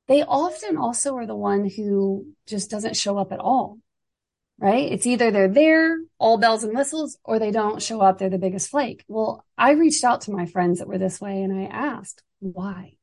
They 0.08 0.22
often 0.22 0.76
also 0.76 1.16
are 1.16 1.26
the 1.26 1.36
one 1.36 1.68
who 1.68 2.26
just 2.46 2.70
doesn't 2.70 2.96
show 2.96 3.18
up 3.18 3.32
at 3.32 3.38
all, 3.38 3.78
right? 4.58 4.90
It's 4.90 5.06
either 5.06 5.30
they're 5.30 5.48
there, 5.48 5.98
all 6.18 6.38
bells 6.38 6.64
and 6.64 6.76
whistles, 6.76 7.18
or 7.24 7.38
they 7.38 7.50
don't 7.50 7.82
show 7.82 8.00
up. 8.00 8.18
They're 8.18 8.30
the 8.30 8.38
biggest 8.38 8.70
flake. 8.70 9.04
Well, 9.08 9.44
I 9.56 9.72
reached 9.72 10.04
out 10.04 10.22
to 10.22 10.32
my 10.32 10.46
friends 10.46 10.78
that 10.78 10.88
were 10.88 10.98
this 10.98 11.20
way 11.20 11.42
and 11.42 11.52
I 11.52 11.64
asked 11.64 12.22
why. 12.40 12.94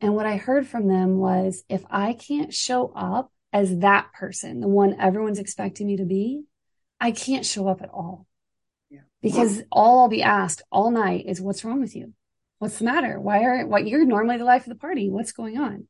And 0.00 0.14
what 0.14 0.26
I 0.26 0.36
heard 0.36 0.66
from 0.66 0.86
them 0.86 1.18
was 1.18 1.64
if 1.68 1.84
I 1.90 2.12
can't 2.12 2.54
show 2.54 2.92
up 2.94 3.32
as 3.52 3.78
that 3.78 4.12
person, 4.12 4.60
the 4.60 4.68
one 4.68 5.00
everyone's 5.00 5.38
expecting 5.38 5.86
me 5.86 5.96
to 5.96 6.04
be, 6.04 6.44
I 7.00 7.12
can't 7.12 7.46
show 7.46 7.68
up 7.68 7.82
at 7.82 7.90
all. 7.90 8.26
Yeah. 8.90 9.00
Because 9.22 9.62
all 9.70 10.00
I'll 10.00 10.08
be 10.08 10.22
asked 10.22 10.62
all 10.70 10.90
night 10.90 11.24
is 11.26 11.40
what's 11.40 11.64
wrong 11.64 11.80
with 11.80 11.96
you? 11.96 12.12
What's 12.58 12.78
the 12.78 12.84
matter? 12.84 13.20
Why 13.20 13.44
are 13.44 13.66
what 13.66 13.86
you're 13.86 14.04
normally 14.04 14.36
the 14.36 14.44
life 14.44 14.62
of 14.62 14.70
the 14.70 14.74
party? 14.74 15.08
What's 15.08 15.32
going 15.32 15.58
on? 15.58 15.86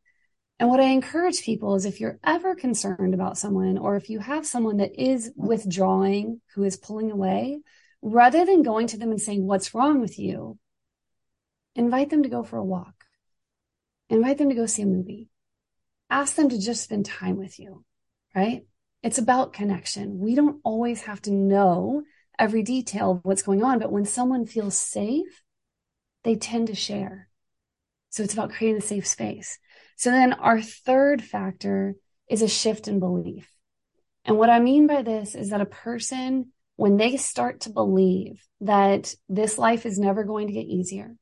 And 0.61 0.68
what 0.68 0.81
I 0.81 0.85
encourage 0.85 1.42
people 1.42 1.77
is 1.77 1.85
if 1.85 2.01
you're 2.01 2.18
ever 2.25 2.55
concerned 2.55 3.14
about 3.14 3.38
someone 3.38 3.79
or 3.79 3.97
if 3.97 4.11
you 4.11 4.18
have 4.18 4.47
someone 4.47 4.79
that 4.79 5.01
is 5.01 5.31
withdrawing, 5.37 6.40
who 6.55 6.64
is 6.64 6.77
pulling 6.77 7.11
away, 7.11 7.61
rather 8.03 8.44
than 8.44 8.62
going 8.62 8.88
to 8.88 8.99
them 8.99 9.11
and 9.11 9.21
saying, 9.21 9.47
what's 9.47 9.73
wrong 9.73 10.01
with 10.01 10.18
you? 10.18 10.59
Invite 11.77 12.11
them 12.11 12.25
to 12.25 12.29
go 12.29 12.42
for 12.42 12.57
a 12.57 12.64
walk. 12.64 13.05
Invite 14.11 14.38
them 14.38 14.49
to 14.49 14.55
go 14.55 14.66
see 14.66 14.83
a 14.83 14.87
movie 14.87 15.29
ask 16.11 16.35
them 16.35 16.49
to 16.49 16.59
just 16.59 16.85
spend 16.85 17.07
time 17.07 17.37
with 17.37 17.59
you, 17.59 17.85
right? 18.35 18.62
It's 19.03 19.18
about 19.18 19.53
connection. 19.53 20.18
We 20.18 20.35
don't 20.35 20.61
always 20.64 21.03
have 21.03 21.23
to 21.23 21.31
know 21.31 22.03
every 22.38 22.62
detail 22.62 23.12
of 23.12 23.21
what's 23.23 23.42
going 23.42 23.62
on, 23.62 23.79
but 23.79 23.92
when 23.92 24.05
someone 24.05 24.47
feels 24.47 24.79
safe, 24.79 25.42
they 26.25 26.37
tend 26.37 26.68
to 26.68 26.75
share. 26.75 27.29
So 28.11 28.23
it's 28.23 28.33
about 28.33 28.51
creating 28.51 28.79
a 28.79 28.85
safe 28.85 29.07
space. 29.07 29.59
So 29.97 30.11
then 30.11 30.33
our 30.33 30.61
third 30.61 31.23
factor 31.23 31.94
is 32.29 32.42
a 32.42 32.49
shift 32.49 32.88
in 32.88 33.01
belief. 33.01 33.49
And 34.25 34.37
what 34.37 34.51
I 34.51 34.61
mean 34.61 34.87
by 34.87 35.03
this 35.03 35.35
is 35.35 35.51
that 35.51 35.61
a 35.61 35.66
person, 35.66 36.53
when 36.77 36.97
they 36.97 37.16
start 37.16 37.61
to 37.61 37.71
believe 37.71 38.42
that 38.61 39.14
this 39.29 39.59
life 39.59 39.87
is 39.87 39.99
never 39.99 40.25
going 40.25 40.49
to 40.49 40.53
get 40.53 40.66
easier, 40.66 41.16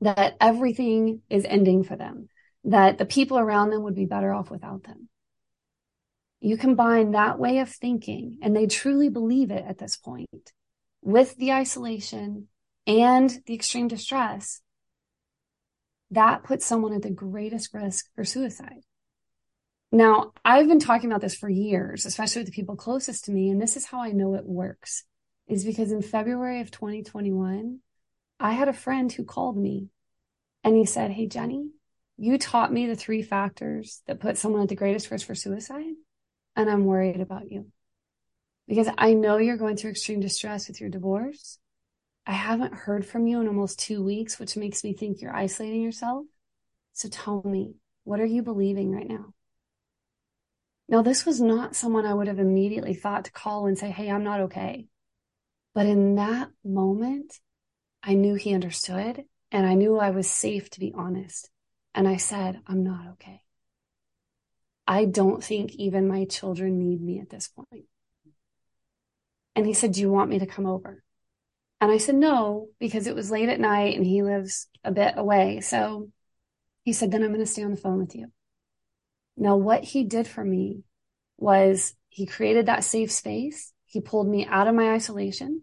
that 0.00 0.36
everything 0.40 1.22
is 1.28 1.44
ending 1.44 1.84
for 1.84 1.96
them, 1.96 2.28
that 2.64 2.98
the 2.98 3.06
people 3.06 3.38
around 3.38 3.70
them 3.70 3.82
would 3.82 3.94
be 3.94 4.06
better 4.06 4.32
off 4.32 4.50
without 4.50 4.84
them. 4.84 5.08
You 6.40 6.56
combine 6.56 7.12
that 7.12 7.38
way 7.38 7.58
of 7.58 7.68
thinking, 7.68 8.38
and 8.42 8.56
they 8.56 8.66
truly 8.66 9.08
believe 9.08 9.50
it 9.50 9.64
at 9.66 9.78
this 9.78 9.96
point, 9.96 10.52
with 11.02 11.36
the 11.36 11.52
isolation 11.52 12.48
and 12.86 13.42
the 13.46 13.54
extreme 13.54 13.88
distress, 13.88 14.60
that 16.10 16.42
puts 16.42 16.66
someone 16.66 16.94
at 16.94 17.02
the 17.02 17.10
greatest 17.10 17.72
risk 17.72 18.06
for 18.14 18.24
suicide. 18.24 18.82
Now, 19.92 20.32
I've 20.44 20.68
been 20.68 20.80
talking 20.80 21.10
about 21.10 21.20
this 21.20 21.34
for 21.34 21.48
years, 21.48 22.06
especially 22.06 22.40
with 22.40 22.46
the 22.46 22.52
people 22.54 22.76
closest 22.76 23.24
to 23.24 23.32
me, 23.32 23.50
and 23.50 23.60
this 23.60 23.76
is 23.76 23.86
how 23.86 24.00
I 24.00 24.12
know 24.12 24.34
it 24.34 24.46
works, 24.46 25.04
is 25.48 25.64
because 25.64 25.92
in 25.92 26.00
February 26.00 26.60
of 26.60 26.70
2021, 26.70 27.80
I 28.38 28.52
had 28.52 28.68
a 28.68 28.72
friend 28.72 29.12
who 29.12 29.24
called 29.24 29.56
me 29.56 29.88
and 30.62 30.76
he 30.76 30.84
said, 30.84 31.10
Hey, 31.10 31.26
Jenny, 31.26 31.70
you 32.20 32.36
taught 32.36 32.70
me 32.70 32.86
the 32.86 32.94
three 32.94 33.22
factors 33.22 34.02
that 34.06 34.20
put 34.20 34.36
someone 34.36 34.60
at 34.60 34.68
the 34.68 34.76
greatest 34.76 35.10
risk 35.10 35.26
for 35.26 35.34
suicide. 35.34 35.94
And 36.54 36.68
I'm 36.68 36.84
worried 36.84 37.20
about 37.20 37.50
you 37.50 37.72
because 38.68 38.88
I 38.98 39.14
know 39.14 39.38
you're 39.38 39.56
going 39.56 39.76
through 39.76 39.92
extreme 39.92 40.20
distress 40.20 40.68
with 40.68 40.82
your 40.82 40.90
divorce. 40.90 41.58
I 42.26 42.32
haven't 42.32 42.74
heard 42.74 43.06
from 43.06 43.26
you 43.26 43.40
in 43.40 43.48
almost 43.48 43.78
two 43.78 44.04
weeks, 44.04 44.38
which 44.38 44.54
makes 44.54 44.84
me 44.84 44.92
think 44.92 45.22
you're 45.22 45.34
isolating 45.34 45.80
yourself. 45.80 46.26
So 46.92 47.08
tell 47.08 47.42
me, 47.42 47.76
what 48.04 48.20
are 48.20 48.26
you 48.26 48.42
believing 48.42 48.92
right 48.92 49.08
now? 49.08 49.32
Now, 50.90 51.00
this 51.00 51.24
was 51.24 51.40
not 51.40 51.74
someone 51.74 52.04
I 52.04 52.12
would 52.12 52.26
have 52.26 52.38
immediately 52.38 52.92
thought 52.92 53.24
to 53.24 53.32
call 53.32 53.66
and 53.66 53.78
say, 53.78 53.90
Hey, 53.90 54.10
I'm 54.10 54.24
not 54.24 54.40
okay. 54.40 54.88
But 55.74 55.86
in 55.86 56.16
that 56.16 56.50
moment, 56.62 57.40
I 58.02 58.12
knew 58.12 58.34
he 58.34 58.52
understood 58.52 59.24
and 59.50 59.64
I 59.64 59.72
knew 59.72 59.96
I 59.98 60.10
was 60.10 60.28
safe 60.28 60.68
to 60.70 60.80
be 60.80 60.92
honest. 60.94 61.48
And 61.94 62.08
I 62.08 62.16
said, 62.16 62.60
I'm 62.66 62.84
not 62.84 63.06
okay. 63.12 63.42
I 64.86 65.04
don't 65.04 65.42
think 65.42 65.74
even 65.74 66.08
my 66.08 66.24
children 66.24 66.78
need 66.78 67.00
me 67.00 67.20
at 67.20 67.30
this 67.30 67.48
point. 67.48 67.86
And 69.54 69.66
he 69.66 69.72
said, 69.74 69.92
Do 69.92 70.00
you 70.00 70.10
want 70.10 70.30
me 70.30 70.38
to 70.40 70.46
come 70.46 70.66
over? 70.66 71.02
And 71.80 71.90
I 71.90 71.98
said, 71.98 72.14
No, 72.16 72.68
because 72.78 73.06
it 73.06 73.14
was 73.14 73.30
late 73.30 73.48
at 73.48 73.60
night 73.60 73.96
and 73.96 74.06
he 74.06 74.22
lives 74.22 74.68
a 74.84 74.92
bit 74.92 75.14
away. 75.16 75.60
So 75.60 76.10
he 76.84 76.92
said, 76.92 77.10
Then 77.10 77.22
I'm 77.22 77.30
going 77.32 77.40
to 77.40 77.46
stay 77.46 77.62
on 77.64 77.70
the 77.72 77.76
phone 77.76 77.98
with 77.98 78.14
you. 78.14 78.32
Now, 79.36 79.56
what 79.56 79.84
he 79.84 80.04
did 80.04 80.26
for 80.28 80.44
me 80.44 80.84
was 81.38 81.94
he 82.08 82.26
created 82.26 82.66
that 82.66 82.84
safe 82.84 83.10
space. 83.12 83.72
He 83.86 84.00
pulled 84.00 84.28
me 84.28 84.46
out 84.46 84.68
of 84.68 84.74
my 84.74 84.92
isolation. 84.92 85.62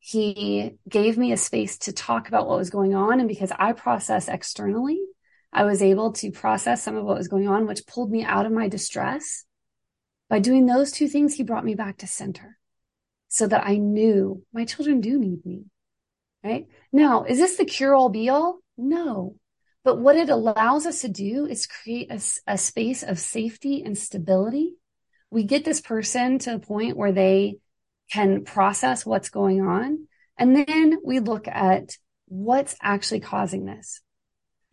he 0.00 0.78
gave 0.88 1.18
me 1.18 1.32
a 1.32 1.36
space 1.36 1.78
to 1.78 1.92
talk 1.92 2.28
about 2.28 2.46
what 2.48 2.58
was 2.58 2.70
going 2.70 2.94
on. 2.94 3.20
And 3.20 3.28
because 3.28 3.52
I 3.58 3.72
process 3.72 4.28
externally, 4.28 5.00
I 5.52 5.64
was 5.64 5.82
able 5.82 6.12
to 6.14 6.30
process 6.30 6.82
some 6.82 6.96
of 6.96 7.04
what 7.04 7.16
was 7.16 7.28
going 7.28 7.48
on, 7.48 7.66
which 7.66 7.86
pulled 7.86 8.10
me 8.10 8.24
out 8.24 8.46
of 8.46 8.52
my 8.52 8.68
distress. 8.68 9.44
By 10.28 10.40
doing 10.40 10.66
those 10.66 10.92
two 10.92 11.08
things, 11.08 11.34
he 11.34 11.42
brought 11.42 11.64
me 11.64 11.74
back 11.74 11.98
to 11.98 12.06
center 12.06 12.58
so 13.28 13.46
that 13.46 13.66
I 13.66 13.76
knew 13.76 14.42
my 14.52 14.64
children 14.64 15.00
do 15.00 15.18
need 15.18 15.44
me. 15.44 15.64
Right 16.44 16.66
now, 16.92 17.24
is 17.24 17.38
this 17.38 17.56
the 17.56 17.64
cure 17.64 17.94
all 17.94 18.08
be 18.08 18.28
all? 18.28 18.60
No. 18.76 19.36
But 19.84 19.98
what 19.98 20.16
it 20.16 20.28
allows 20.28 20.86
us 20.86 21.00
to 21.00 21.08
do 21.08 21.46
is 21.46 21.66
create 21.66 22.10
a, 22.10 22.20
a 22.46 22.58
space 22.58 23.02
of 23.02 23.18
safety 23.18 23.82
and 23.82 23.96
stability. 23.96 24.74
We 25.30 25.44
get 25.44 25.64
this 25.64 25.80
person 25.80 26.38
to 26.40 26.52
the 26.52 26.58
point 26.58 26.96
where 26.96 27.12
they 27.12 27.56
can 28.12 28.44
process 28.44 29.04
what's 29.04 29.30
going 29.30 29.60
on. 29.60 30.08
And 30.36 30.56
then 30.56 30.98
we 31.04 31.20
look 31.20 31.48
at 31.48 31.96
what's 32.26 32.76
actually 32.80 33.20
causing 33.20 33.64
this. 33.64 34.00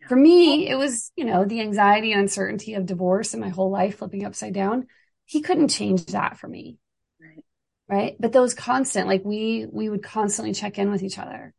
For 0.08 0.16
me, 0.16 0.68
it 0.68 0.76
was, 0.76 1.10
you 1.16 1.24
know, 1.24 1.44
the 1.44 1.60
anxiety 1.60 2.12
and 2.12 2.22
uncertainty 2.22 2.74
of 2.74 2.86
divorce 2.86 3.34
and 3.34 3.40
my 3.40 3.48
whole 3.48 3.70
life 3.70 3.98
flipping 3.98 4.24
upside 4.24 4.54
down. 4.54 4.86
He 5.24 5.40
couldn't 5.40 5.68
change 5.68 6.06
that 6.06 6.38
for 6.38 6.48
me. 6.48 6.78
Right. 7.20 7.44
Right. 7.88 8.16
But 8.18 8.32
those 8.32 8.54
constant, 8.54 9.08
like 9.08 9.24
we, 9.24 9.66
we 9.70 9.88
would 9.88 10.02
constantly 10.02 10.54
check 10.54 10.78
in 10.78 10.90
with 10.90 11.02
each 11.02 11.18
other 11.18 11.54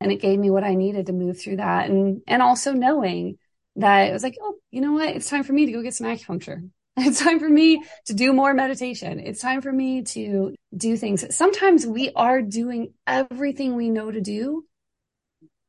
and 0.00 0.12
it 0.12 0.20
gave 0.20 0.38
me 0.38 0.50
what 0.50 0.64
I 0.64 0.74
needed 0.74 1.06
to 1.06 1.12
move 1.12 1.40
through 1.40 1.56
that. 1.56 1.90
And, 1.90 2.22
and 2.26 2.42
also 2.42 2.72
knowing 2.72 3.38
that 3.76 4.08
it 4.08 4.12
was 4.12 4.22
like, 4.22 4.36
oh, 4.40 4.54
you 4.70 4.80
know 4.80 4.92
what? 4.92 5.08
It's 5.08 5.28
time 5.28 5.44
for 5.44 5.52
me 5.52 5.66
to 5.66 5.72
go 5.72 5.82
get 5.82 5.94
some 5.94 6.06
acupuncture. 6.06 6.68
It's 7.00 7.20
time 7.20 7.38
for 7.38 7.48
me 7.48 7.80
to 8.06 8.12
do 8.12 8.32
more 8.32 8.52
meditation. 8.52 9.20
It's 9.20 9.40
time 9.40 9.60
for 9.60 9.70
me 9.70 10.02
to 10.02 10.56
do 10.76 10.96
things. 10.96 11.32
Sometimes 11.32 11.86
we 11.86 12.10
are 12.16 12.42
doing 12.42 12.92
everything 13.06 13.76
we 13.76 13.88
know 13.88 14.10
to 14.10 14.20
do 14.20 14.64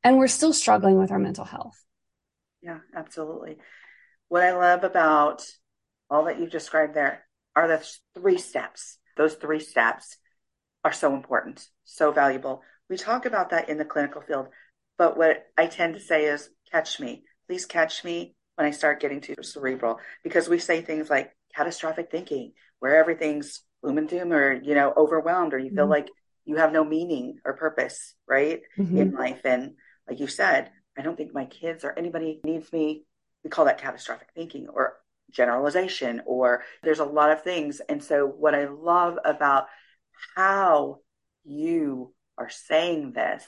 and 0.04 0.18
we're 0.18 0.28
still 0.28 0.54
struggling 0.54 0.98
with 0.98 1.12
our 1.12 1.20
mental 1.20 1.46
health. 1.46 1.86
Yeah, 2.62 2.80
absolutely. 2.96 3.58
What 4.28 4.44
I 4.44 4.52
love 4.52 4.84
about 4.84 5.46
all 6.10 6.26
that 6.26 6.40
you've 6.40 6.52
described 6.52 6.94
there 6.94 7.26
are 7.56 7.68
the 7.68 7.86
three 8.16 8.38
steps. 8.38 8.98
Those 9.18 9.36
three 9.36 9.60
steps 9.60 10.18
are 10.84 10.94
so 10.94 11.14
important, 11.14 11.68
so 11.84 12.12
valuable. 12.12 12.62
We 12.90 12.98
talk 12.98 13.26
about 13.26 13.52
that 13.52 13.70
in 13.70 13.78
the 13.78 13.86
clinical 13.86 14.22
field, 14.22 14.48
but 14.98 15.18
what 15.18 15.46
I 15.58 15.68
tend 15.68 15.96
to 15.96 16.00
say 16.00 16.26
is 16.26 16.50
catch 16.72 17.00
me. 17.00 17.24
Please 17.48 17.66
catch 17.66 18.04
me 18.04 18.36
when 18.56 18.68
I 18.68 18.72
start 18.72 19.00
getting 19.00 19.22
too 19.22 19.36
cerebral 19.42 20.00
because 20.24 20.50
we 20.50 20.60
say 20.60 20.82
things 20.82 21.10
like 21.10 21.32
catastrophic 21.56 22.12
thinking, 22.12 22.54
where 22.80 22.98
everything's 22.98 23.62
gloom 23.82 23.98
and 23.98 24.10
doom 24.10 24.32
or, 24.32 24.54
you 24.54 24.76
know, 24.76 24.94
overwhelmed 24.96 25.54
or 25.54 25.60
you 25.60 25.70
feel 25.70 25.84
mm-hmm. 25.84 25.92
like 25.92 26.10
you 26.46 26.58
have 26.58 26.72
no 26.72 26.84
meaning 26.84 27.40
or 27.46 27.54
purpose, 27.54 28.16
right, 28.28 28.62
mm-hmm. 28.78 28.98
in 28.98 29.12
life. 29.12 29.42
And 29.46 29.76
like 30.08 30.20
you 30.20 30.28
said, 30.28 30.72
I 31.00 31.02
don't 31.02 31.16
think 31.16 31.34
my 31.34 31.46
kids 31.46 31.86
or 31.86 31.98
anybody 31.98 32.42
needs 32.44 32.72
me. 32.74 33.06
We 33.44 33.50
call 33.50 33.66
that 33.66 33.80
catastrophic 33.80 34.28
thinking 34.36 34.68
or 34.68 34.98
generalization, 35.32 36.22
or 36.26 36.64
there's 36.84 37.00
a 37.00 37.06
lot 37.06 37.32
of 37.32 37.42
things. 37.42 37.80
And 37.88 38.04
so, 38.04 38.26
what 38.28 38.54
I 38.54 38.66
love 38.66 39.18
about 39.24 39.68
how 40.36 40.98
you 41.46 42.14
are 42.38 42.50
saying 42.50 43.14
this 43.14 43.46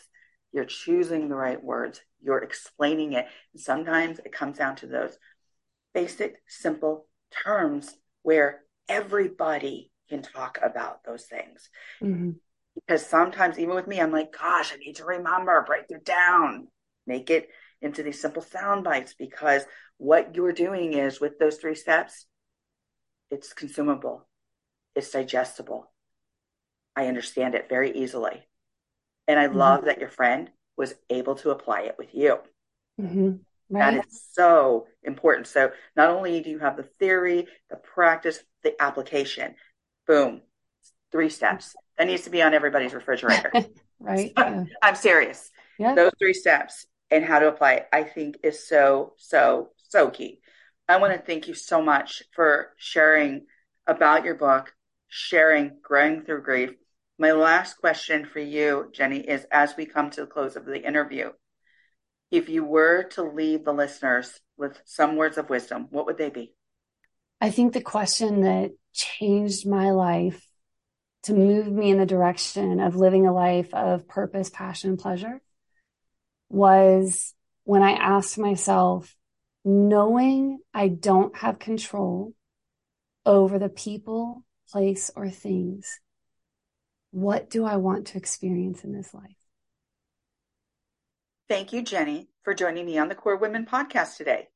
you're 0.54 0.66
choosing 0.66 1.30
the 1.30 1.36
right 1.36 1.64
words, 1.64 2.02
you're 2.22 2.40
explaining 2.40 3.14
it. 3.14 3.26
And 3.54 3.62
sometimes 3.62 4.20
it 4.20 4.34
comes 4.34 4.58
down 4.58 4.76
to 4.78 4.88
those 4.88 5.18
basic, 5.94 6.42
simple 6.48 7.08
terms 7.46 7.96
where 8.24 8.64
everybody 8.90 9.92
can 10.10 10.22
talk 10.22 10.60
about 10.62 11.04
those 11.06 11.26
things. 11.26 11.70
Mm-hmm. 12.02 12.32
Because 12.76 13.06
sometimes, 13.06 13.60
even 13.60 13.76
with 13.76 13.88
me, 13.88 14.00
I'm 14.00 14.12
like, 14.12 14.34
gosh, 14.38 14.74
I 14.74 14.78
need 14.78 14.98
to 14.98 15.06
remember, 15.06 15.64
break 15.66 15.86
it 15.90 16.06
down, 16.06 16.68
make 17.08 17.30
it 17.30 17.50
into 17.82 18.04
these 18.04 18.22
simple 18.22 18.42
sound 18.42 18.84
bites. 18.84 19.14
Because 19.14 19.64
what 19.98 20.36
you're 20.36 20.54
doing 20.54 20.94
is 20.94 21.20
with 21.20 21.40
those 21.40 21.58
three 21.58 21.76
steps, 21.76 22.26
it's 23.30 23.54
consumable, 23.54 24.28
it's 24.96 25.12
digestible. 25.12 25.92
I 26.96 27.08
understand 27.08 27.56
it 27.56 27.70
very 27.70 27.92
easily. 27.92 28.48
And 29.28 29.40
I 29.40 29.48
mm-hmm. 29.48 29.58
love 29.58 29.86
that 29.86 30.00
your 30.00 30.10
friend 30.10 30.50
was 30.78 30.94
able 31.10 31.36
to 31.36 31.52
apply 31.52 31.82
it 31.82 31.96
with 31.98 32.14
you. 32.14 32.40
Mm-hmm. 33.00 33.32
Right. 33.70 33.96
That 33.96 34.06
is 34.06 34.22
so 34.34 34.88
important. 35.04 35.48
So 35.48 35.72
not 35.96 36.10
only 36.10 36.42
do 36.42 36.50
you 36.50 36.60
have 36.60 36.76
the 36.76 36.90
theory, 37.00 37.48
the 37.70 37.78
practice, 37.78 38.44
the 38.64 38.80
application, 38.82 39.56
boom, 40.06 40.42
three 41.12 41.30
steps. 41.30 41.76
That 41.98 42.08
needs 42.08 42.24
to 42.24 42.30
be 42.30 42.42
on 42.42 42.54
everybody's 42.54 42.94
refrigerator. 42.94 43.52
right. 44.00 44.34
Yeah. 44.38 44.64
I'm 44.82 44.96
serious. 44.96 45.50
Yeah. 45.78 45.96
Those 45.96 46.12
three 46.20 46.34
steps 46.34 46.86
and 47.12 47.24
how 47.26 47.40
to 47.40 47.50
apply 47.50 47.74
it, 47.74 47.88
I 47.92 48.04
think 48.04 48.38
is 48.44 48.68
so, 48.68 49.14
so, 49.18 49.70
so 49.90 50.10
key. 50.10 50.40
I 50.88 50.98
want 50.98 51.14
to 51.14 51.20
thank 51.20 51.48
you 51.48 51.54
so 51.54 51.82
much 51.82 52.24
for 52.34 52.74
sharing 52.78 53.46
about 53.86 54.24
your 54.24 54.36
book, 54.36 54.74
sharing 55.10 55.78
Growing 55.84 56.24
Through 56.24 56.44
Grief, 56.44 56.72
my 57.22 57.34
last 57.34 57.78
question 57.78 58.26
for 58.26 58.40
you, 58.40 58.90
Jenny, 58.92 59.20
is 59.20 59.46
as 59.52 59.76
we 59.78 59.86
come 59.86 60.10
to 60.10 60.22
the 60.22 60.28
close 60.28 60.56
of 60.56 60.66
the 60.66 60.82
interview, 60.84 61.30
if 62.32 62.50
you 62.50 62.66
were 62.66 63.04
to 63.12 63.22
leave 63.22 63.64
the 63.64 63.74
listeners 63.74 64.40
with 64.58 64.82
some 64.86 65.18
words 65.18 65.38
of 65.38 65.48
wisdom, 65.48 65.86
what 65.92 66.08
would 66.08 66.18
they 66.18 66.32
be? 66.32 66.56
I 67.40 67.52
think 67.52 67.74
the 67.74 67.82
question 67.82 68.42
that 68.42 68.72
changed 68.92 69.68
my 69.68 69.92
life 69.92 70.44
to 71.26 71.36
move 71.36 71.72
me 71.72 71.92
in 71.92 72.00
the 72.00 72.08
direction 72.08 72.80
of 72.80 72.96
living 72.96 73.28
a 73.28 73.34
life 73.34 73.72
of 73.72 74.08
purpose, 74.08 74.50
passion, 74.50 74.90
and 74.90 75.00
pleasure 75.00 75.42
was 76.52 77.34
when 77.64 77.82
I 77.82 77.92
asked 77.92 78.38
myself, 78.38 79.16
knowing 79.64 80.60
I 80.74 80.88
don't 80.88 81.36
have 81.38 81.60
control 81.60 82.34
over 83.26 83.60
the 83.60 83.70
people, 83.70 84.44
place, 84.70 85.12
or 85.16 85.30
things 85.30 86.00
what 87.12 87.50
do 87.50 87.66
I 87.66 87.76
want 87.76 88.08
to 88.08 88.18
experience 88.18 88.84
in 88.84 88.94
this 88.94 89.14
life? 89.14 89.36
Thank 91.48 91.74
you, 91.74 91.82
Jenny, 91.82 92.30
for 92.44 92.54
joining 92.54 92.86
me 92.86 92.98
on 92.98 93.10
the 93.10 93.16
KORE 93.16 93.36
Women 93.36 93.66
podcast 93.66 94.16
today. 94.16 94.48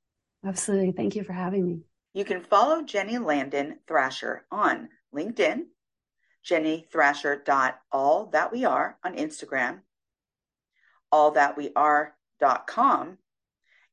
Absolutely. 0.45 0.93
Thank 0.93 1.15
you 1.15 1.23
for 1.23 1.34
having 1.34 1.65
me. 1.65 1.81
You 2.13 2.23
can 2.23 2.41
follow 2.41 2.81
Jenny 2.84 3.17
Landon 3.17 3.79
Thrasher 3.88 4.45
on 4.49 4.88
LinkedIn, 5.13 5.63
Jenny 6.43 6.88
Thrasher 6.91 7.41
dot 7.43 7.79
all 7.91 8.27
that 8.27 8.53
we 8.53 8.63
are 8.63 8.97
on 9.03 9.17
Instagram, 9.17 9.81
all 11.12 11.32
that 11.32 11.58
we 11.58 11.72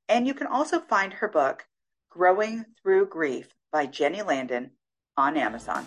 and 0.08 0.26
you 0.26 0.34
can 0.34 0.46
also 0.46 0.80
find 0.80 1.12
her 1.14 1.28
book, 1.28 1.66
Growing 2.10 2.64
Through 2.82 3.06
Grief 3.06 3.54
by 3.72 3.86
Jenny 3.86 4.22
Landon 4.22 4.72
on 5.16 5.36
Amazon. 5.36 5.86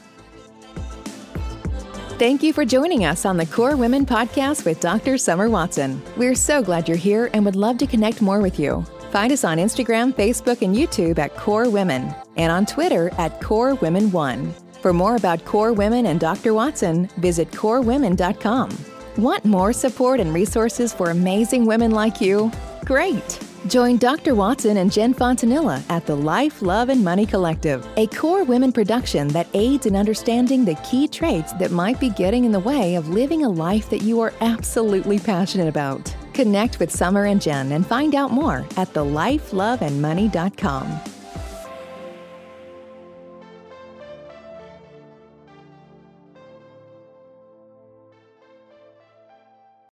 Thank 2.18 2.42
you 2.42 2.54
for 2.54 2.64
joining 2.64 3.04
us 3.06 3.26
on 3.26 3.38
the 3.38 3.46
KORE 3.46 3.76
Women 3.76 4.06
podcast 4.06 4.66
with 4.66 4.80
Dr. 4.80 5.18
Summer 5.18 5.50
Watson. 5.50 6.02
We're 6.16 6.34
so 6.34 6.64
glad 6.64 6.88
you're 6.88 6.98
here 6.98 7.30
and 7.34 7.44
would 7.44 7.58
love 7.58 7.78
to 7.80 7.88
connect 7.88 8.22
more 8.22 8.40
with 8.40 8.58
you. 8.58 8.86
Find 9.12 9.34
us 9.34 9.44
on 9.44 9.58
Instagram, 9.58 10.14
Facebook, 10.14 10.62
and 10.62 10.76
YouTube 10.76 11.20
at 11.20 11.36
KORE 11.36 11.70
Women 11.70 12.16
and 12.38 12.52
on 12.52 12.66
Twitter 12.66 13.12
at 13.18 13.42
KORE 13.42 13.76
Women 13.76 14.12
One. 14.12 14.54
For 14.82 14.94
more 14.94 15.18
about 15.18 15.44
KORE 15.46 15.74
Women 15.74 16.06
and 16.06 16.20
Dr. 16.20 16.54
Watson, 16.54 17.08
visit 17.18 17.52
KOREWomen.com. 17.52 18.95
Want 19.18 19.46
more 19.46 19.72
support 19.72 20.20
and 20.20 20.34
resources 20.34 20.94
for 20.94 21.10
amazing 21.10 21.66
women 21.66 21.92
like 21.92 22.20
you? 22.20 22.52
Great! 22.84 23.40
Join 23.68 23.96
Dr. 23.98 24.36
Watson 24.36 24.76
and 24.78 24.92
Jen 24.92 25.14
Fontanilla 25.14 25.82
at 25.90 26.06
the 26.06 26.16
Life, 26.16 26.62
Love, 26.62 26.90
and 26.90 27.02
Money 27.02 27.26
Collective, 27.26 27.88
a 27.96 28.08
KORE 28.08 28.44
Women 28.44 28.74
production 28.74 29.30
that 29.30 29.48
aids 29.54 29.86
in 29.86 29.96
understanding 29.96 30.66
the 30.66 30.76
key 30.84 31.08
traits 31.08 31.54
that 31.54 31.72
might 31.72 31.98
be 32.00 32.10
getting 32.10 32.44
in 32.44 32.52
the 32.52 32.60
way 32.60 32.96
of 32.96 33.08
living 33.08 33.46
a 33.46 33.50
life 33.50 33.90
that 33.90 34.02
you 34.02 34.20
are 34.20 34.34
absolutely 34.42 35.18
passionate 35.18 35.70
about. 35.70 36.14
Connect 36.34 36.80
with 36.80 36.92
Summer 36.92 37.24
and 37.26 37.42
Jen 37.42 37.72
and 37.72 37.88
find 37.88 38.16
out 38.16 38.32
more 38.32 38.66
at 38.76 38.94
thelifeloveandmoney.com. 38.94 41.15